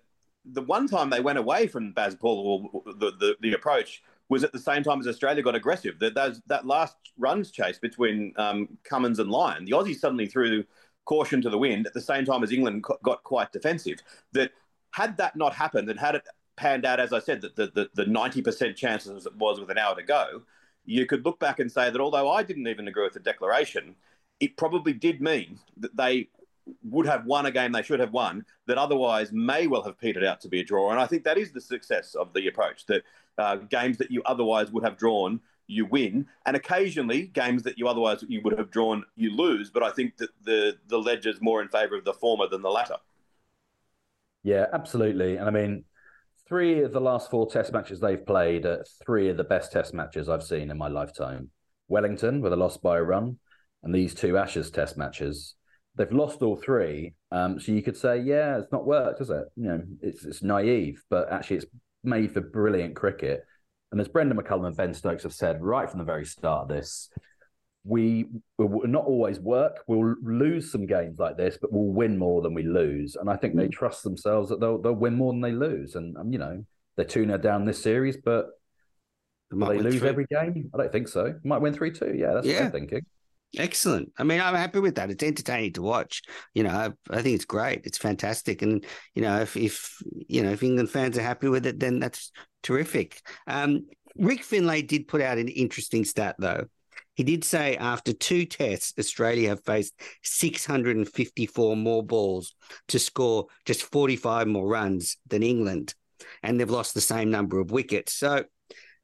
[0.52, 4.52] the one time they went away from Bazball or the, the, the approach was at
[4.52, 6.00] the same time as Australia got aggressive.
[6.00, 10.64] That that, that last runs chase between um, Cummins and Lyon, the Aussies suddenly threw
[11.06, 14.00] caution to the wind at the same time as England got quite defensive.
[14.34, 14.52] That
[14.92, 16.28] had that not happened and had it
[16.58, 19.78] panned out, as I said, that the, the, the 90% chances it was with an
[19.78, 20.44] hour to go,
[20.86, 23.96] you could look back and say that although I didn't even agree with the declaration,
[24.40, 26.30] it probably did mean that they
[26.84, 30.24] would have won a game they should have won that otherwise may well have petered
[30.24, 30.92] out to be a draw.
[30.92, 33.04] And I think that is the success of the approach that
[33.38, 37.88] uh, games that you otherwise would have drawn, you win, and occasionally games that you
[37.88, 39.70] otherwise you would have drawn, you lose.
[39.70, 42.70] But I think that the the ledger's more in favour of the former than the
[42.70, 42.98] latter.
[44.44, 45.38] Yeah, absolutely.
[45.38, 45.86] And I mean,
[46.48, 49.94] three of the last four Test matches they've played are three of the best Test
[49.94, 51.50] matches I've seen in my lifetime.
[51.88, 53.40] Wellington with a loss by a run,
[53.84, 55.56] and these two Ashes Test matches.
[55.96, 59.46] They've lost all three, um, so you could say, yeah, it's not worked, is it?
[59.56, 61.66] You know, it's it's naive, but actually, it's
[62.04, 63.46] made for brilliant cricket.
[63.92, 66.68] And as Brendon McCullum and Ben Stokes have said right from the very start of
[66.68, 67.10] this,
[67.86, 68.26] we
[68.58, 69.84] will not always work.
[69.88, 73.16] We'll lose some games like this, but we'll win more than we lose.
[73.16, 73.72] And I think they mm.
[73.72, 75.96] trust themselves that they'll they'll win more than they lose.
[75.96, 78.48] And um, you know they're two 0 down this series, but
[79.52, 80.10] they, they lose three.
[80.10, 80.72] every game.
[80.74, 81.36] I don't think so.
[81.44, 82.16] Might win three two.
[82.18, 82.56] Yeah, that's yeah.
[82.56, 83.06] what I'm thinking.
[83.58, 84.12] Excellent.
[84.18, 85.10] I mean, I'm happy with that.
[85.10, 86.22] It's entertaining to watch.
[86.54, 87.86] You know, I, I, think it's great.
[87.86, 88.62] It's fantastic.
[88.62, 92.00] And you know, if if you know if England fans are happy with it, then
[92.00, 92.32] that's
[92.64, 93.22] terrific.
[93.48, 93.86] Um,
[94.18, 96.66] Rick Finlay did put out an interesting stat though.
[97.16, 102.54] He did say after two tests, Australia have faced 654 more balls
[102.90, 105.96] to score just 45 more runs than England,
[106.44, 108.14] and they've lost the same number of wickets.
[108.14, 108.44] So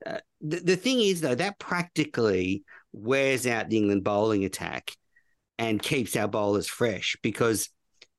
[0.05, 4.91] uh, the, the thing is, though, that practically wears out the England bowling attack
[5.57, 7.69] and keeps our bowlers fresh because,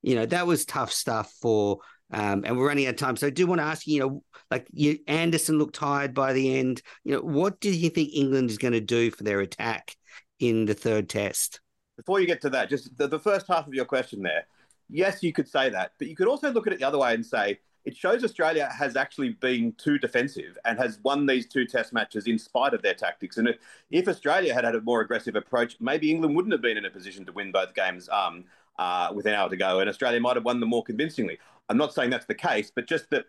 [0.03, 1.81] you know, that was tough stuff for
[2.13, 3.17] um, and we're running out of time.
[3.17, 6.35] So I do want to ask you, you know, like you, Anderson looked tired by
[6.35, 6.83] the end.
[7.05, 9.97] You know, what do you think England is going to do for their attack
[10.39, 11.61] in the third test?
[11.97, 14.47] Before you get to that, just the, the first half of your question there.
[14.91, 17.15] Yes, you could say that, but you could also look at it the other way
[17.15, 21.67] and say it shows Australia has actually been too defensive and has won these two
[21.67, 23.37] test matches in spite of their tactics.
[23.39, 23.57] And if,
[23.91, 26.91] if Australia had had a more aggressive approach, maybe England wouldn't have been in a
[26.91, 28.45] position to win both games um,
[28.79, 31.39] uh, with an hour to go, and Australia might have won them more convincingly.
[31.69, 33.25] I'm not saying that's the case, but just that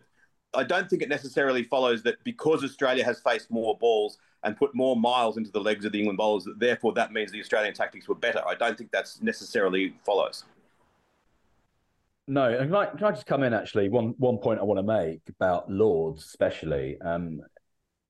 [0.53, 4.75] I don't think it necessarily follows that because Australia has faced more balls and put
[4.75, 7.73] more miles into the legs of the England bowlers, that therefore that means the Australian
[7.73, 8.41] tactics were better.
[8.47, 10.43] I don't think that's necessarily follows.
[12.27, 13.89] No, and can I, can I just come in actually?
[13.89, 17.41] One one point I want to make about Lords, especially um,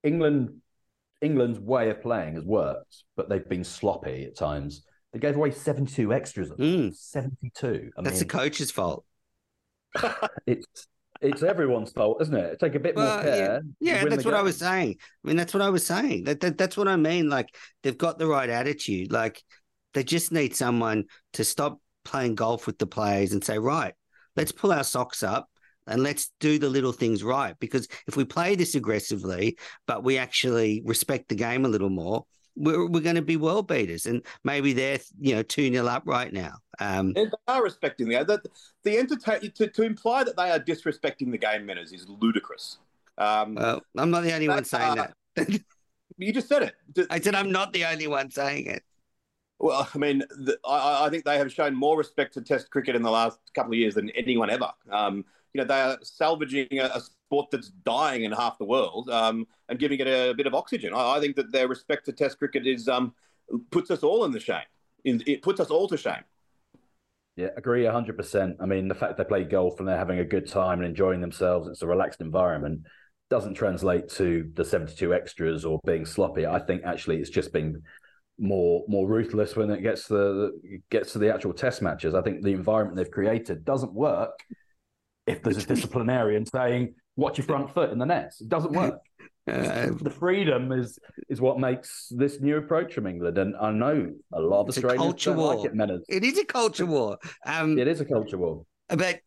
[0.03, 0.59] England.
[1.21, 4.83] England's way of playing has worked, but they've been sloppy at times.
[5.13, 6.49] They gave away seventy-two extras.
[6.49, 6.93] Mm.
[6.93, 7.91] Seventy-two.
[7.97, 9.05] I That's mean, the coach's fault.
[10.45, 10.87] it's
[11.21, 12.59] it's everyone's fault, isn't it?
[12.59, 13.61] Take a bit well, more care.
[13.79, 14.39] Yeah, yeah that's what game.
[14.39, 14.97] I was saying.
[15.23, 16.25] I mean, that's what I was saying.
[16.25, 17.29] That, that that's what I mean.
[17.29, 19.11] Like they've got the right attitude.
[19.11, 19.41] Like
[19.93, 23.93] they just need someone to stop playing golf with the players and say, right,
[24.35, 25.49] let's pull our socks up
[25.87, 27.55] and let's do the little things right.
[27.59, 32.25] Because if we play this aggressively, but we actually respect the game a little more,
[32.55, 34.05] we're, we're going to be world beaters.
[34.05, 36.53] And maybe they're, you know, 2 0 up right now.
[36.79, 38.41] Um, and they are respecting the the,
[38.83, 42.77] the entertain to, to imply that they are disrespecting the game Menners is ludicrous.
[43.17, 45.49] Um, well, I'm not the only one saying uh, that.
[46.17, 47.07] you just said it.
[47.09, 48.83] I said I'm not the only one saying it.
[49.63, 52.97] Well, I mean, the, I, I, think they have shown more respect to Test cricket
[52.97, 54.69] in the last couple of years than anyone ever.
[54.91, 55.23] Um,
[55.53, 59.47] you know, they are salvaging a, a, sport that's dying in half the world um,
[59.69, 60.93] and giving it a, a, bit of oxygen.
[60.93, 63.13] I, I, think that their respect to Test cricket is um,
[63.71, 64.65] puts us all in the shame.
[65.05, 66.25] it puts us all to shame.
[67.37, 68.55] Yeah, agree 100%.
[68.59, 71.21] I mean, the fact they play golf and they're having a good time and enjoying
[71.21, 72.81] themselves, it's a relaxed environment,
[73.29, 76.45] doesn't translate to the 72 extras or being sloppy.
[76.45, 77.81] I think actually it's just been
[78.39, 82.15] more more ruthless when it gets to the gets to the actual test matches.
[82.15, 84.39] I think the environment they've created doesn't work
[85.27, 88.41] if there's a disciplinarian saying watch your front foot in the nets.
[88.41, 88.99] It doesn't work.
[89.45, 94.09] Uh, the freedom is is what makes this new approach from England, and I know
[94.31, 95.55] a lot of Australians don't war.
[95.55, 95.73] like it.
[95.75, 95.99] Menners.
[96.07, 97.17] It is a culture war.
[97.45, 98.65] Um, it is a culture war.
[98.87, 99.19] But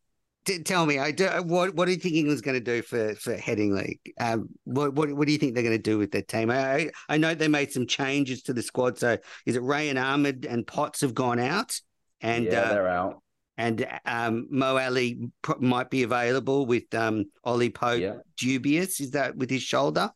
[0.46, 3.14] t- tell me, I do, what what do you think England's going to do for
[3.16, 4.00] for Headingley?
[4.18, 6.50] Um, what, what what do you think they're going to do with their team?
[6.50, 8.98] I I know they made some changes to the squad.
[8.98, 11.78] So is it Rehan Ahmed and Potts have gone out?
[12.20, 13.22] And yeah, uh, they're out.
[13.58, 18.16] And um, Mo Ali might be available with um, Ollie Pope yeah.
[18.36, 19.00] dubious.
[19.00, 20.10] Is that with his shoulder?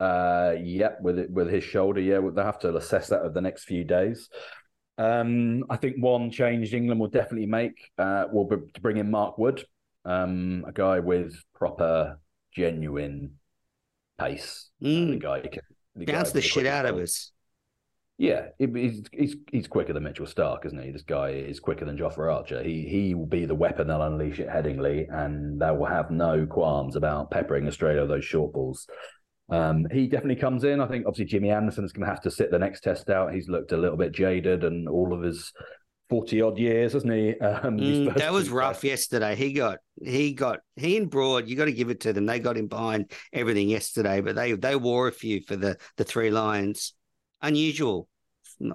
[0.00, 2.00] Uh, yeah, with it, with his shoulder.
[2.00, 4.28] Yeah, they'll have to assess that over the next few days.
[4.98, 9.10] Um, I think one change England will definitely make uh, will be to bring in
[9.10, 9.64] Mark Wood,
[10.04, 12.18] um, a guy with proper,
[12.52, 13.36] genuine
[14.18, 14.70] pace.
[14.82, 15.10] Mm.
[15.12, 15.62] the guy can
[15.94, 17.32] the Bounce the shit out of us.
[18.18, 20.90] Yeah, he- he's he's he's quicker than Mitchell Starc, isn't he?
[20.90, 22.62] This guy is quicker than Jofra Archer.
[22.64, 26.44] He he will be the weapon they'll unleash at Headingley, and they will have no
[26.44, 28.88] qualms about peppering Australia with those short balls.
[29.50, 30.80] Um, he definitely comes in.
[30.80, 33.32] I think obviously Jimmy Anderson's going to have to sit the next test out.
[33.32, 35.52] He's looked a little bit jaded, and all of his
[36.10, 37.34] forty odd years, hasn't he?
[37.40, 39.34] Um, Mm, that was rough yesterday.
[39.36, 41.48] He got he got he and Broad.
[41.48, 42.26] You got to give it to them.
[42.26, 46.04] They got him behind everything yesterday, but they they wore a few for the the
[46.04, 46.94] three lions.
[47.40, 48.08] Unusual.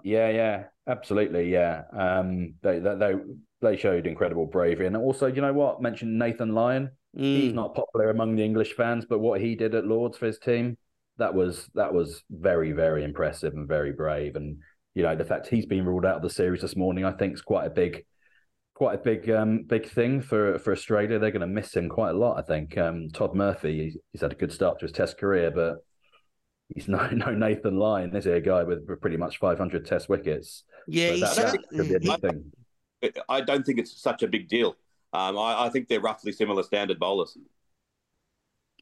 [0.04, 1.84] Yeah, yeah, absolutely, yeah.
[1.92, 3.14] Um, they, they they
[3.62, 5.82] they showed incredible bravery, and also, you know what?
[5.82, 6.92] Mentioned Nathan Lyon.
[7.16, 7.56] He's Mm.
[7.56, 10.78] not popular among the English fans, but what he did at Lords for his team,
[11.18, 14.36] that was that was very, very impressive and very brave.
[14.36, 14.58] And
[14.96, 17.34] you know, the fact he's been ruled out of the series this morning, I think,
[17.34, 18.04] is quite a big,
[18.74, 21.20] quite a big, um, big thing for for Australia.
[21.20, 22.38] They're going to miss him quite a lot.
[22.40, 22.78] I think.
[22.78, 25.78] Um, Todd Murphy, he's, he's had a good start to his Test career, but
[26.74, 28.16] he's no no Nathan Lyon.
[28.16, 30.64] Is he a guy with pretty much 500 Test wickets?
[30.88, 32.52] Yeah, So that, that could be a he- big thing.
[33.28, 34.76] I don't think it's such a big deal.
[35.12, 37.38] Um, I, I think they're roughly similar standard bowlers.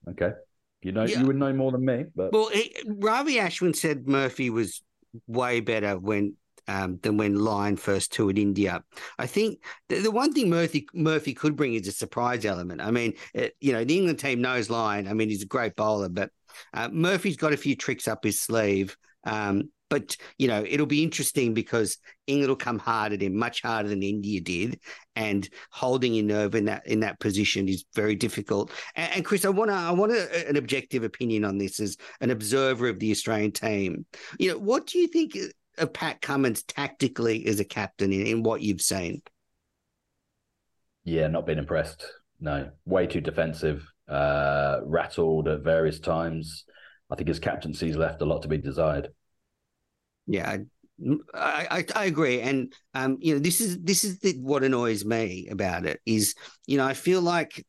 [0.09, 0.31] Okay,
[0.81, 1.19] you know, Yeah.
[1.19, 4.81] you would know more than me, but Well, he, Ravi Ashwin said Murphy was
[5.27, 6.35] way better when
[6.67, 8.83] um, than when Lyon first toured India.
[9.17, 12.81] I think the, the one thing Murphy Murphy could bring is a surprise element.
[12.81, 15.07] I mean, it, you know, the England team knows Lyon.
[15.07, 16.31] I mean, he's a great bowler, but
[16.73, 18.95] uh, Murphy's got a few tricks up his sleeve.
[19.23, 23.61] Um, but you know, it'll be interesting because England will come hard at him, much
[23.61, 24.79] harder than India did,
[25.17, 28.71] and holding your nerve in that in that position is very difficult.
[28.95, 31.97] And, and Chris, I want to I want a, an objective opinion on this as
[32.21, 34.05] an observer of the Australian team.
[34.39, 35.37] You know, what do you think
[35.77, 39.21] of Pat Cummins tactically as a captain in, in what you've seen?
[41.03, 42.05] Yeah, not been impressed.
[42.39, 46.65] No, way too defensive, uh, rattled at various times.
[47.09, 49.09] I think his captaincy's left a lot to be desired.
[50.27, 50.57] Yeah,
[51.33, 55.03] I, I, I agree, and um, you know, this is this is the, what annoys
[55.03, 56.35] me about it is,
[56.67, 57.65] you know, I feel like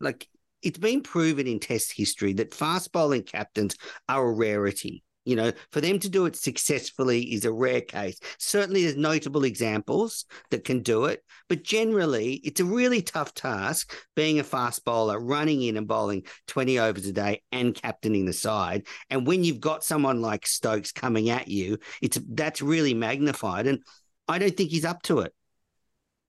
[0.00, 0.28] like
[0.62, 3.76] it's been proven in Test history that fast bowling captains
[4.08, 5.04] are a rarity.
[5.26, 8.18] You know, for them to do it successfully is a rare case.
[8.38, 13.92] Certainly, there's notable examples that can do it, but generally, it's a really tough task
[14.14, 18.32] being a fast bowler, running in and bowling 20 overs a day and captaining the
[18.32, 18.86] side.
[19.10, 23.66] And when you've got someone like Stokes coming at you, it's that's really magnified.
[23.66, 23.82] And
[24.28, 25.34] I don't think he's up to it.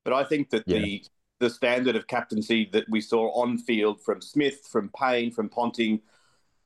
[0.03, 0.79] But I think that Yeah.
[0.79, 1.03] the
[1.39, 6.01] the standard of captaincy that we saw on field from Smith, from Paine, from Ponting,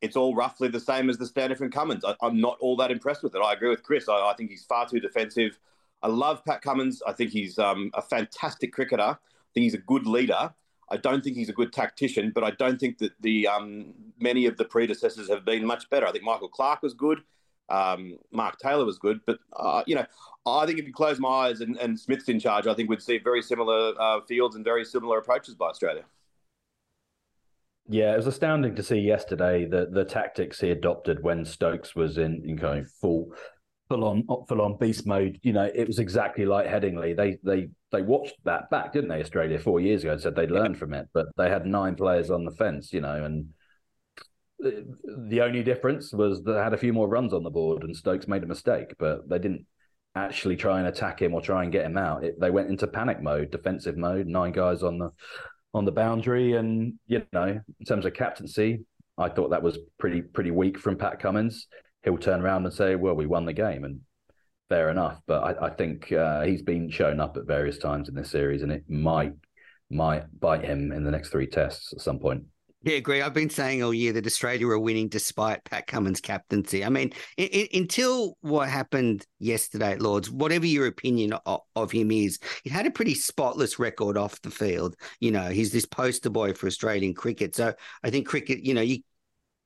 [0.02, 2.04] it's all roughly the same as the standard from Cummins.
[2.04, 3.40] I, I'm not all that impressed with it.
[3.40, 4.10] I agree with Chris.
[4.10, 5.58] I, I think he's far too defensive.
[6.02, 7.02] I love Pat Cummins.
[7.06, 9.02] I think he's um, a fantastic cricketer.
[9.04, 9.18] I
[9.54, 10.54] think he's a good leader.
[10.90, 14.46] I don't think he's a good tactician, but I don't think that the um, many
[14.46, 16.06] of the predecessors have been much better.
[16.06, 17.22] I think Michael Clarke was good.
[17.70, 20.06] Um, Mark Taylor was good, but uh, you know,
[20.46, 23.02] I think if you close my eyes and, and Smith's in charge, I think we'd
[23.02, 26.04] see very similar uh, fields and very similar approaches by Australia.
[27.92, 32.18] Yeah, it was astounding to see yesterday the the tactics he adopted when Stokes was
[32.18, 33.34] in, in kind of full
[33.90, 35.40] full on full on beast mode.
[35.44, 37.18] You know, it was exactly like Headingley.
[37.18, 39.20] They they they watched that back, didn't they?
[39.20, 42.32] Australia four years ago and said they'd learned from it, but they had nine players
[42.32, 42.94] on the fence.
[42.94, 43.50] You know, and
[44.60, 44.86] the-
[45.28, 48.26] the only difference was they had a few more runs on the board, and Stokes
[48.26, 49.66] made a mistake, but they didn't
[50.16, 52.24] actually try and attack him or try and get him out.
[52.24, 55.10] It, they went into panic mode, defensive mode, nine guys on the
[55.74, 58.82] on the boundary, and you know, in terms of captaincy,
[59.18, 61.68] I thought that was pretty pretty weak from Pat Cummins.
[62.04, 64.02] He'll turn around and say, "Well, we won the game," and
[64.70, 65.20] fair enough.
[65.28, 68.64] But I, I think uh, he's been shown up at various times in this series,
[68.64, 69.34] and it might
[69.90, 72.44] might bite him in the next three tests at some point.
[72.84, 73.22] Yeah, agree.
[73.22, 76.84] I've been saying all year that Australia were winning despite Pat Cummins' captaincy.
[76.84, 82.40] I mean, until what happened yesterday at Lords, whatever your opinion of, of him is,
[82.64, 84.96] he had a pretty spotless record off the field.
[85.20, 87.56] You know, he's this poster boy for Australian cricket.
[87.56, 87.72] So
[88.04, 89.04] I think cricket, you know, you,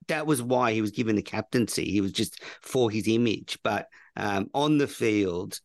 [0.09, 1.85] that was why he was given the captaincy.
[1.85, 3.59] He was just for his image.
[3.63, 3.87] But
[4.17, 5.61] um, on the field,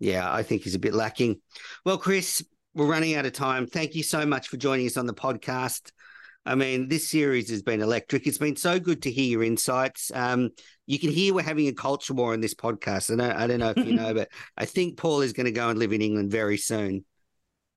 [0.00, 1.40] yeah, I think he's a bit lacking.
[1.84, 2.44] Well, Chris,
[2.74, 3.68] we're running out of time.
[3.68, 5.92] Thank you so much for joining us on the podcast.
[6.48, 8.26] I mean, this series has been electric.
[8.26, 10.10] It's been so good to hear your insights.
[10.14, 10.48] Um,
[10.86, 13.12] you can hear we're having a culture war in this podcast.
[13.12, 15.52] I don't, I don't know if you know, but I think Paul is going to
[15.52, 17.04] go and live in England very soon.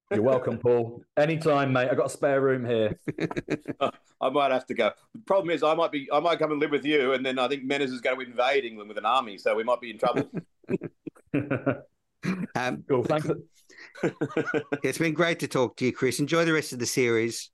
[0.09, 1.03] You're welcome, Paul.
[1.17, 1.89] Anytime, mate.
[1.91, 2.97] I've got a spare room here.
[4.21, 4.91] I might have to go.
[5.15, 7.39] The problem is, I might be, I might come and live with you, and then
[7.39, 9.91] I think Menners is going to invade England with an army, so we might be
[9.91, 10.29] in trouble.
[12.55, 13.03] Um, cool.
[13.03, 13.27] Thanks.
[14.83, 16.19] it's been great to talk to you, Chris.
[16.19, 17.49] Enjoy the rest of the series.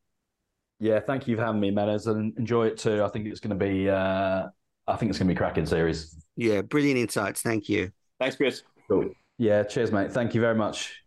[0.80, 3.04] Yeah, thank you for having me, Menners, and enjoy it too.
[3.04, 4.48] I think it's going to be, uh,
[4.88, 6.16] I think it's going to be cracking series.
[6.36, 7.42] Yeah, brilliant insights.
[7.42, 7.92] Thank you.
[8.20, 8.62] Thanks, Chris.
[8.88, 9.10] Cool.
[9.40, 10.12] Yeah, cheers, mate.
[10.12, 11.02] Thank you very much.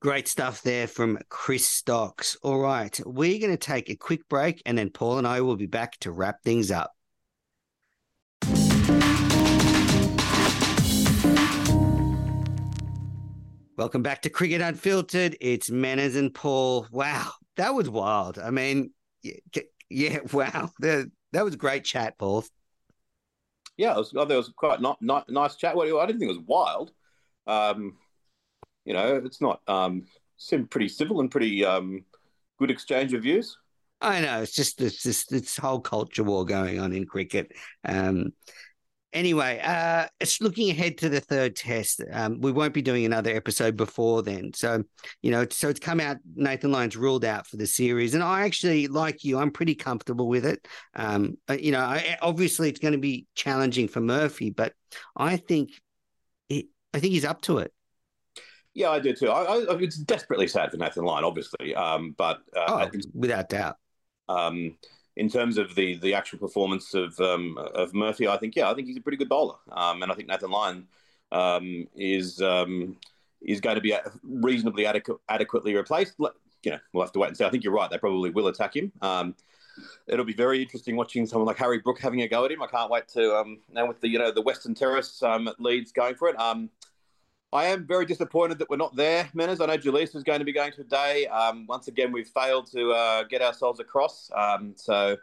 [0.00, 2.36] Great stuff there from Chris Stocks.
[2.42, 5.56] All right, we're going to take a quick break and then Paul and I will
[5.56, 6.92] be back to wrap things up.
[13.76, 15.36] Welcome back to Cricket Unfiltered.
[15.40, 16.86] It's Menners and Paul.
[16.90, 18.38] Wow, that was wild.
[18.38, 18.92] I mean,
[19.22, 19.34] yeah,
[19.90, 22.44] yeah wow, that, that was great chat, Paul.
[23.76, 25.76] Yeah, it was, I was quite not, not nice chat.
[25.76, 26.92] Well, I didn't think it was wild.
[27.46, 27.96] Um,
[28.84, 30.06] you know, it's not um,
[30.36, 32.04] seemed pretty civil and pretty um,
[32.58, 33.56] good exchange of views.
[34.00, 37.52] I know it's just it's just this whole culture war going on in cricket.
[37.84, 38.32] Um,
[39.12, 42.02] anyway, uh, it's looking ahead to the third test.
[42.12, 44.52] Um, we won't be doing another episode before then.
[44.54, 44.84] So,
[45.22, 48.14] you know, so it's come out, Nathan Lyon's ruled out for the series.
[48.14, 50.66] And I actually, like you, I'm pretty comfortable with it.
[50.94, 54.72] Um, you know, I, obviously it's going to be challenging for Murphy, but
[55.16, 55.70] I think,
[56.48, 57.72] it, I think he's up to it.
[58.72, 59.28] Yeah, I do too.
[59.28, 63.76] I, I, it's desperately sad for Nathan Lyon, obviously, um, but uh, oh, without doubt.
[64.28, 64.76] Um,
[65.16, 68.74] in terms of the the actual performance of um, of Murphy, I think yeah, I
[68.74, 70.86] think he's a pretty good bowler, um, and I think Nathan Lyon
[71.32, 72.96] um, is um,
[73.42, 76.14] is going to be reasonably adequate, adequately replaced.
[76.62, 77.44] You know, we'll have to wait and see.
[77.44, 78.92] I think you're right; they probably will attack him.
[80.06, 82.62] it'll be very interesting watching someone like Harry Brook having a go at him.
[82.62, 86.14] I can't wait to now with the you know the Western Terrace at Leeds going
[86.14, 86.36] for it.
[87.52, 89.60] I am very disappointed that we're not there, Menners.
[89.60, 91.26] I know Jaleesa is going to be going today.
[91.26, 94.30] Um, once again, we've failed to uh, get ourselves across.
[94.32, 95.16] Um, so,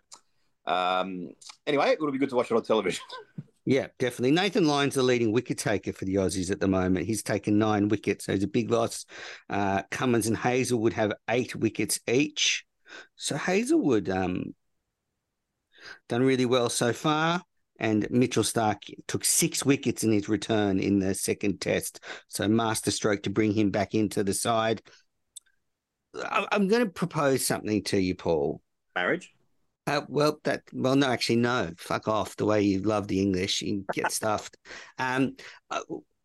[0.66, 1.30] um,
[1.66, 3.02] anyway, it would be good to watch it on television.
[3.66, 4.32] yeah, definitely.
[4.32, 7.06] Nathan Lyon's the leading wicket taker for the Aussies at the moment.
[7.06, 9.06] He's taken nine wickets, so it's a big loss.
[9.50, 12.66] Uh, Cummins and Hazlewood have eight wickets each.
[13.16, 14.54] So Hazlewood um,
[16.10, 17.42] done really well so far
[17.80, 22.00] and Mitchell Starc took six wickets in his return in the second test.
[22.28, 24.82] So masterstroke to bring him back into the side.
[26.24, 28.62] I'm going to propose something to you, Paul.
[28.96, 29.32] Marriage.
[29.86, 31.72] Uh, well, that well, no, actually, no.
[31.78, 32.36] Fuck off.
[32.36, 34.58] The way you love the English, you get stuffed.
[34.98, 35.38] Um,
[35.70, 35.82] uh,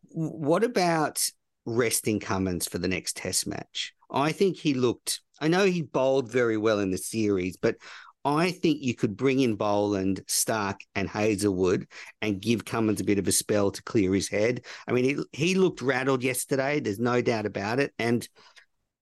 [0.09, 1.23] what about
[1.65, 3.93] resting Cummins for the next Test match?
[4.11, 5.21] I think he looked.
[5.39, 7.77] I know he bowled very well in the series, but
[8.25, 11.87] I think you could bring in Boland, Starc, and Hazlewood
[12.21, 14.65] and give Cummins a bit of a spell to clear his head.
[14.87, 16.79] I mean, he, he looked rattled yesterday.
[16.79, 17.93] There's no doubt about it.
[17.99, 18.27] And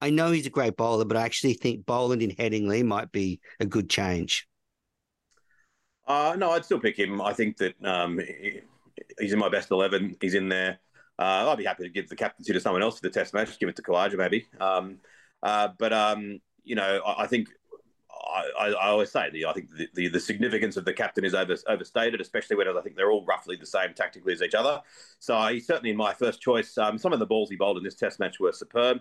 [0.00, 3.40] I know he's a great bowler, but I actually think Boland in Headingley might be
[3.60, 4.48] a good change.
[6.06, 7.22] Uh, no, I'd still pick him.
[7.22, 8.20] I think that um,
[9.20, 10.16] he's in my best 11.
[10.20, 10.80] He's in there.
[11.16, 13.60] Uh, I'd be happy to give the captaincy to someone else for the test match,
[13.60, 14.46] give it to Khawaja maybe.
[14.60, 14.98] Um,
[15.44, 17.48] uh, but, um, you know, I, I think
[18.24, 21.34] I, I, always say the, I think the, the, the, significance of the captain is
[21.34, 24.80] over, overstated, especially when I think they're all roughly the same tactically as each other.
[25.18, 26.78] So he's certainly in my first choice.
[26.78, 29.00] Um, some of the balls he bowled in this Test match were superb.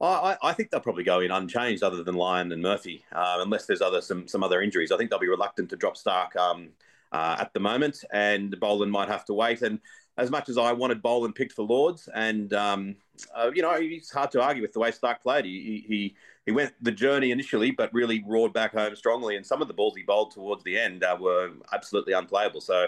[0.00, 3.66] I, I, think they'll probably go in unchanged, other than Lyon and Murphy, um, unless
[3.66, 4.92] there's other some some other injuries.
[4.92, 6.68] I think they'll be reluctant to drop Starc um,
[7.12, 9.62] uh, at the moment, and Boland might have to wait.
[9.62, 9.80] And
[10.18, 12.96] as much as I wanted Boland picked for Lords, and um,
[13.34, 15.44] uh, you know, it's hard to argue with the way Starc played.
[15.44, 19.36] He, he he went the journey initially, but really roared back home strongly.
[19.36, 22.60] And some of the balls he bowled towards the end uh, were absolutely unplayable.
[22.60, 22.86] So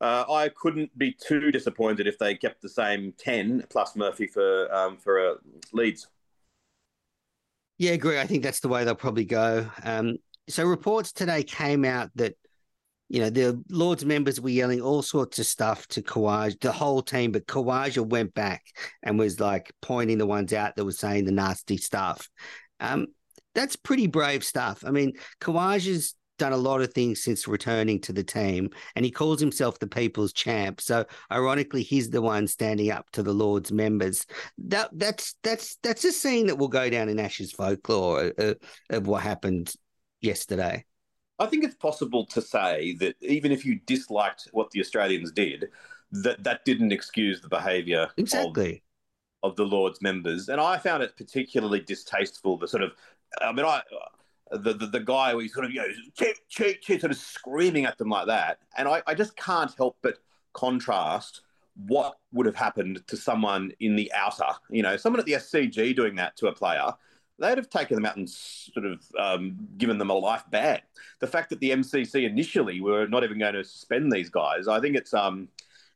[0.00, 4.74] uh, I couldn't be too disappointed if they kept the same ten plus Murphy for
[4.74, 5.34] um, for uh,
[5.72, 6.08] Leeds.
[7.78, 8.18] Yeah, agree.
[8.18, 9.68] I think that's the way they'll probably go.
[9.82, 10.16] Um,
[10.48, 12.36] so reports today came out that
[13.08, 17.02] you know the Lords members were yelling all sorts of stuff to Khawaja, the whole
[17.02, 18.62] team, but Khawaja went back
[19.02, 22.28] and was like pointing the ones out that were saying the nasty stuff.
[22.80, 23.06] Um,
[23.54, 24.82] that's pretty brave stuff.
[24.86, 29.10] I mean, Khawaja's done a lot of things since returning to the team, and he
[29.10, 30.80] calls himself the people's champ.
[30.80, 34.26] So, ironically, he's the one standing up to the Lord's members.
[34.58, 38.54] That that's that's that's a scene that will go down in Ashes folklore uh,
[38.90, 39.72] of what happened
[40.20, 40.84] yesterday.
[41.38, 45.70] I think it's possible to say that even if you disliked what the Australians did,
[46.12, 48.82] that that didn't excuse the behaviour exactly
[49.42, 52.56] of the Lord's members, and I found it particularly distasteful.
[52.56, 52.92] The sort of,
[53.42, 53.82] I mean, I
[54.50, 57.84] the the, the guy who sort of you know cheat cheat cheat sort of screaming
[57.84, 60.18] at them like that, and I, I just can't help but
[60.52, 61.42] contrast
[61.86, 65.94] what would have happened to someone in the outer, you know, someone at the SCG
[65.96, 66.92] doing that to a player.
[67.38, 70.80] They'd have taken them out and sort of um, given them a life ban.
[71.20, 74.80] The fact that the MCC initially were not even going to suspend these guys, I
[74.80, 75.48] think it's um,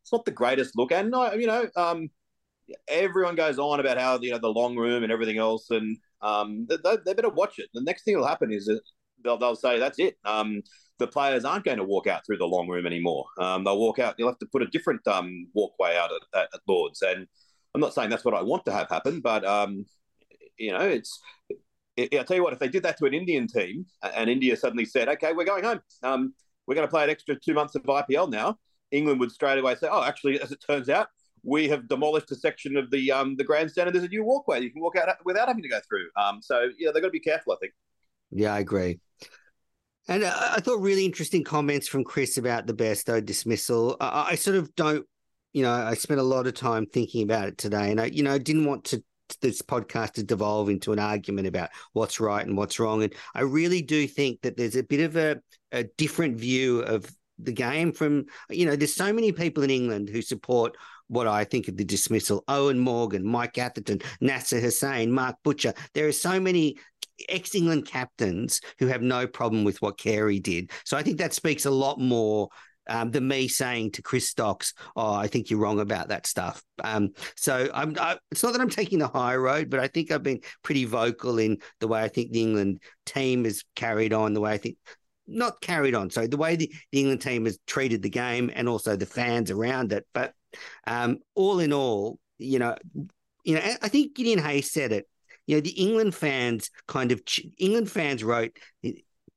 [0.03, 0.91] it's not the greatest look.
[0.91, 2.11] And you know, um,
[2.89, 6.66] everyone goes on about how you know the long room and everything else, and Um,
[6.68, 7.68] they, they, better watch it.
[7.74, 8.80] The next thing that'll happen is that
[9.22, 10.16] they'll, they'll say that's it.
[10.24, 10.62] Um,
[10.99, 13.26] the players aren't going to walk out through the long room anymore.
[13.39, 14.16] Um, they'll walk out.
[14.18, 17.03] You'll have to put a different um, walkway out at, at, Lords.
[17.03, 17.26] And
[17.74, 19.86] I'm not saying that's what I want to have happen, but um,
[20.59, 21.20] you know, it's.
[21.96, 22.52] It, I'll tell you what.
[22.52, 25.64] If they did that to an Indian team, and India suddenly said, "Okay, we're going
[25.64, 25.80] home.
[26.02, 26.34] Um,
[26.66, 28.59] we're going to play an extra two months of IPL now,"
[28.90, 31.09] England would straight away say, "Oh, actually, as it turns out,
[31.42, 34.61] we have demolished a section of the um, the grandstand, and there's a new walkway
[34.61, 37.12] you can walk out without having to go through." Um, so yeah, they've got to
[37.12, 37.52] be careful.
[37.52, 37.72] I think.
[38.30, 39.00] Yeah, I agree.
[40.09, 43.96] And I thought really interesting comments from Chris about the Bairstow dismissal.
[44.00, 45.06] I, I, sort of don't,
[45.52, 48.22] you know, I spent a lot of time thinking about it today, and I, you
[48.22, 49.04] know, didn't want to
[49.40, 53.02] this podcast to devolve into an argument about what's right and what's wrong.
[53.02, 55.40] And I really do think that there's a bit of a,
[55.72, 60.08] a different view of the game from, you know, there's so many people in England
[60.08, 60.76] who support
[61.08, 62.44] what I think of the dismissal.
[62.48, 65.72] Eoin Morgan, Mike Atherton, Nasser Hussain, Mark Butcher.
[65.94, 66.76] There are so many
[67.28, 70.70] ex England captains who have no problem with what Carey did.
[70.84, 72.48] So I think that speaks a lot more
[72.89, 76.62] um, than me saying to Chris Stocks, "Oh, I think you're wrong about that stuff."
[76.82, 77.97] Um, so I'm.
[77.99, 80.84] I, it's not that I'm taking the high road, but I think I've been pretty
[80.84, 84.59] vocal in the way I think the England team has carried on, the way I
[84.59, 84.76] think
[85.26, 86.11] not carried on.
[86.11, 89.51] So the way the, the England team has treated the game, and also the fans
[89.51, 90.07] around it.
[90.12, 90.32] But
[90.86, 92.76] um, all in all, you know,
[93.45, 95.07] you know, I think Gideon Haigh said it
[95.49, 97.22] you know, the England fans kind of
[97.57, 98.57] England fans wrote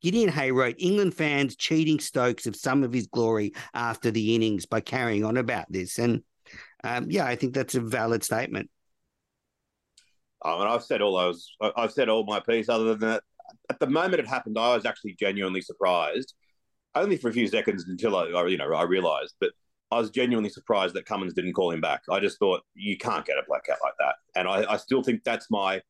[0.02, 4.66] Gideon Haigh wrote England fans cheating Stokes of some of his glory after the innings
[4.66, 6.24] by carrying on about this, and
[6.84, 8.70] um, yeah, I think that's a valid statement.
[10.44, 11.52] I mean, I've said all those.
[11.76, 12.68] I've said all my piece.
[12.68, 13.24] Other than that,
[13.70, 16.34] at the moment it happened, I was actually genuinely surprised.
[16.96, 19.36] Only for a few seconds until I, you know, I realised.
[19.40, 19.52] But
[19.92, 22.02] I was genuinely surprised that Cummins didn't call him back.
[22.10, 25.24] I just thought you can't get a blackout like that, and I, I still think
[25.24, 25.82] that's my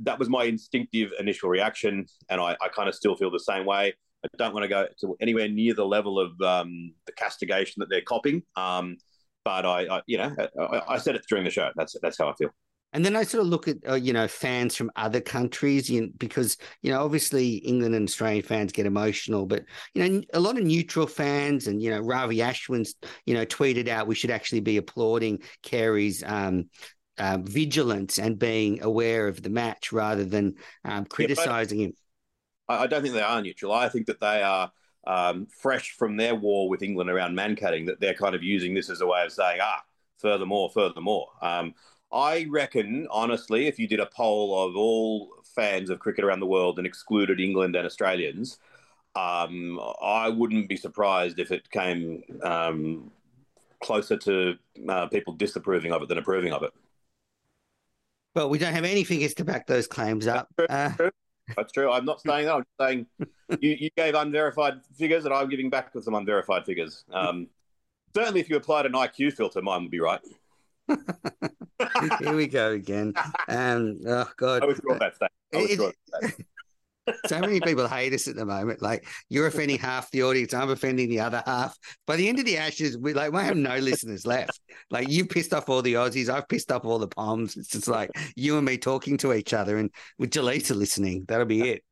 [0.00, 3.66] that was my instinctive initial reaction, and I, I kind of still feel the same
[3.66, 3.94] way.
[4.24, 7.88] I don't want to go to anywhere near the level of um, the castigation that
[7.88, 8.42] they're copying.
[8.56, 8.96] Um,
[9.44, 11.70] but I, I, you know, I, I, said it during the show.
[11.76, 12.50] That's that's how I feel.
[12.92, 16.02] And then I sort of look at uh, you know fans from other countries, you
[16.02, 20.40] know, because you know obviously England and Australian fans get emotional, but you know a
[20.40, 22.94] lot of neutral fans and you know Ravi Ashwin's
[23.26, 26.70] you know tweeted out we should actually be applauding Carey's um,
[27.18, 30.54] uh, vigilance and being aware of the match rather than
[30.84, 31.92] um, criticizing yeah, him.
[32.68, 33.72] I don't think they are neutral.
[33.72, 34.70] I think that they are
[35.06, 38.90] um, fresh from their war with England around Mankading, that they're kind of using this
[38.90, 39.82] as a way of saying, ah,
[40.18, 41.28] furthermore, furthermore.
[41.40, 41.74] Um,
[42.12, 46.46] I reckon, honestly, if you did a poll of all fans of cricket around the
[46.46, 48.58] world and excluded England and Australians,
[49.16, 53.10] um, I wouldn't be surprised if it came um,
[53.80, 54.54] closer to
[54.88, 56.72] uh, people disapproving of it than approving of it.
[58.38, 60.48] Well, we don't have any figures to back those claims up.
[60.56, 61.06] That's true.
[61.08, 61.10] Uh,
[61.56, 61.90] That's true.
[61.90, 62.54] I'm not saying that.
[62.54, 63.06] I'm saying
[63.60, 67.04] you, you gave unverified figures, and I'm giving back with some unverified figures.
[67.12, 67.48] Um,
[68.14, 70.20] certainly, if you applied an IQ filter, mine would be right.
[72.20, 73.12] Here we go again.
[73.48, 75.32] Um, oh God, I withdraw that statement.
[75.54, 76.34] I withdraw that
[77.26, 78.82] so many people hate us at the moment.
[78.82, 81.76] Like you're offending half the audience, I'm offending the other half.
[82.06, 84.60] By the end of the Ashes, we like we have no listeners left.
[84.90, 87.56] Like you pissed off all the Aussies, I've pissed off all the Poms.
[87.56, 91.24] It's just like you and me talking to each other, and with Jaleesa listening.
[91.28, 91.84] That'll be it.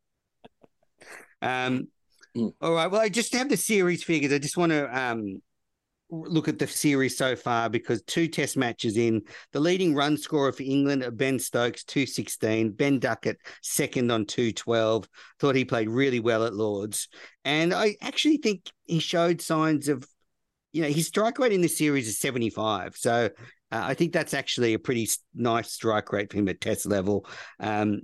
[1.42, 1.88] Um.
[2.36, 2.52] Mm.
[2.60, 2.90] All right.
[2.90, 4.32] Well, I just have the series figures.
[4.32, 5.40] I just want to um
[6.10, 10.52] look at the series so far because two test matches in the leading run scorer
[10.52, 15.08] for England Ben Stokes 216 Ben Duckett second on 212
[15.40, 17.08] thought he played really well at Lords.
[17.44, 20.06] And I actually think he showed signs of
[20.72, 23.30] you know his strike rate in this series is 75 so
[23.72, 27.26] uh, I think that's actually a pretty nice strike rate for him at test level.
[27.58, 28.02] Um,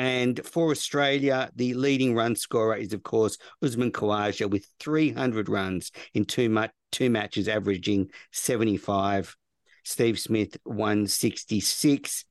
[0.00, 5.92] and for Australia, the leading run scorer is, of course, Usman Khawaja with 300 runs
[6.14, 9.36] in two, two matches, averaging 75.
[9.84, 12.24] Steve Smith, 166.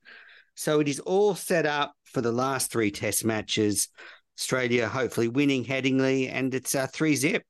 [0.56, 3.86] So it is all set up for the last three test matches.
[4.36, 7.44] Australia hopefully winning Headingley, and it's a three zip.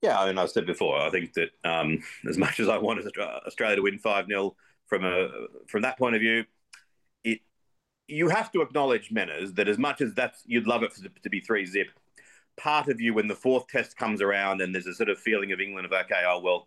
[0.00, 3.06] Yeah, I mean, I've said before, I think that um, as much as I wanted
[3.18, 4.56] Australia to win 5 0
[4.86, 5.30] from
[5.68, 6.46] from that point of view,
[8.08, 11.30] you have to acknowledge, Menners, that as much as that's you'd love it for, to
[11.30, 11.88] be three zip,
[12.56, 15.52] part of you when the fourth test comes around and there's a sort of feeling
[15.52, 16.66] of England of okay, oh well,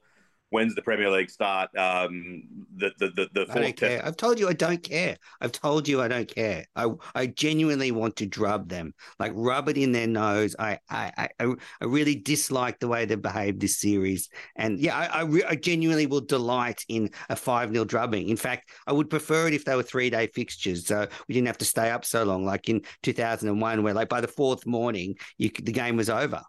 [0.51, 1.75] when's the Premier League start?
[1.75, 2.43] Um,
[2.75, 3.97] the the the, the I don't care.
[3.97, 4.07] test.
[4.07, 5.17] I've told you I don't care.
[5.41, 6.65] I've told you I don't care.
[6.75, 10.55] I I genuinely want to drub them, like rub it in their nose.
[10.59, 11.45] I I I,
[11.81, 15.55] I really dislike the way they've behaved this series, and yeah, I I, re- I
[15.55, 18.29] genuinely will delight in a five 0 drubbing.
[18.29, 21.47] In fact, I would prefer it if they were three day fixtures, so we didn't
[21.47, 24.21] have to stay up so long, like in two thousand and one, where like by
[24.21, 26.41] the fourth morning, you the game was over.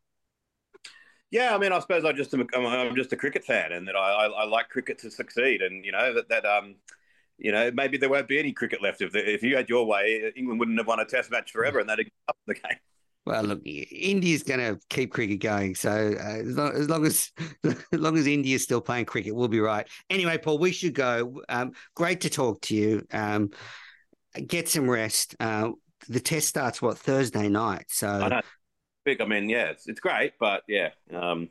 [1.33, 3.97] Yeah, I mean, I suppose I just am, I'm, just a cricket fan, and that
[3.97, 6.76] I, I, I like cricket to succeed, and you know that that um,
[7.39, 9.87] you know maybe there won't be any cricket left if the, if you had your
[9.87, 12.76] way, England wouldn't have won a Test match forever, and that'd up the game.
[13.24, 15.74] Well, look, India's going to keep cricket going.
[15.74, 17.30] So uh, as, long, as long as
[17.64, 19.89] as long as India's still playing cricket, we'll be right.
[20.11, 21.41] Anyway, Paul, we should go.
[21.49, 23.07] Um, great to talk to you.
[23.11, 23.53] Um,
[24.47, 25.35] get some rest.
[25.41, 25.70] Uh,
[26.09, 27.87] the test starts what Thursday night.
[27.89, 28.43] So.
[29.05, 29.20] Big.
[29.20, 31.48] I mean, yeah, it's, it's great, but yeah, um,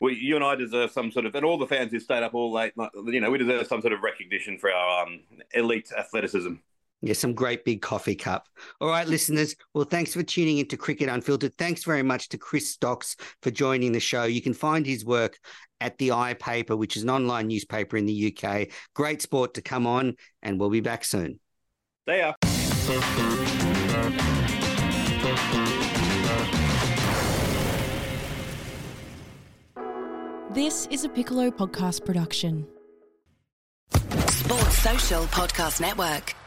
[0.00, 2.34] we, you and I deserve some sort of, and all the fans who stayed up
[2.34, 2.72] all late,
[3.06, 5.20] you know, we deserve some sort of recognition for our um,
[5.54, 6.54] elite athleticism.
[7.00, 8.48] Yeah, some great big coffee cup.
[8.80, 9.54] All right, listeners.
[9.72, 11.54] Well, thanks for tuning into Cricket Unfiltered.
[11.56, 14.24] Thanks very much to Chris Stocks for joining the show.
[14.24, 15.38] You can find his work
[15.80, 18.68] at the iPaper, which is an online newspaper in the UK.
[18.94, 21.38] Great sport to come on, and we'll be back soon.
[22.08, 22.34] Ya.
[30.50, 32.66] This is a Piccolo podcast production.
[33.92, 36.37] Sports Social Podcast Network.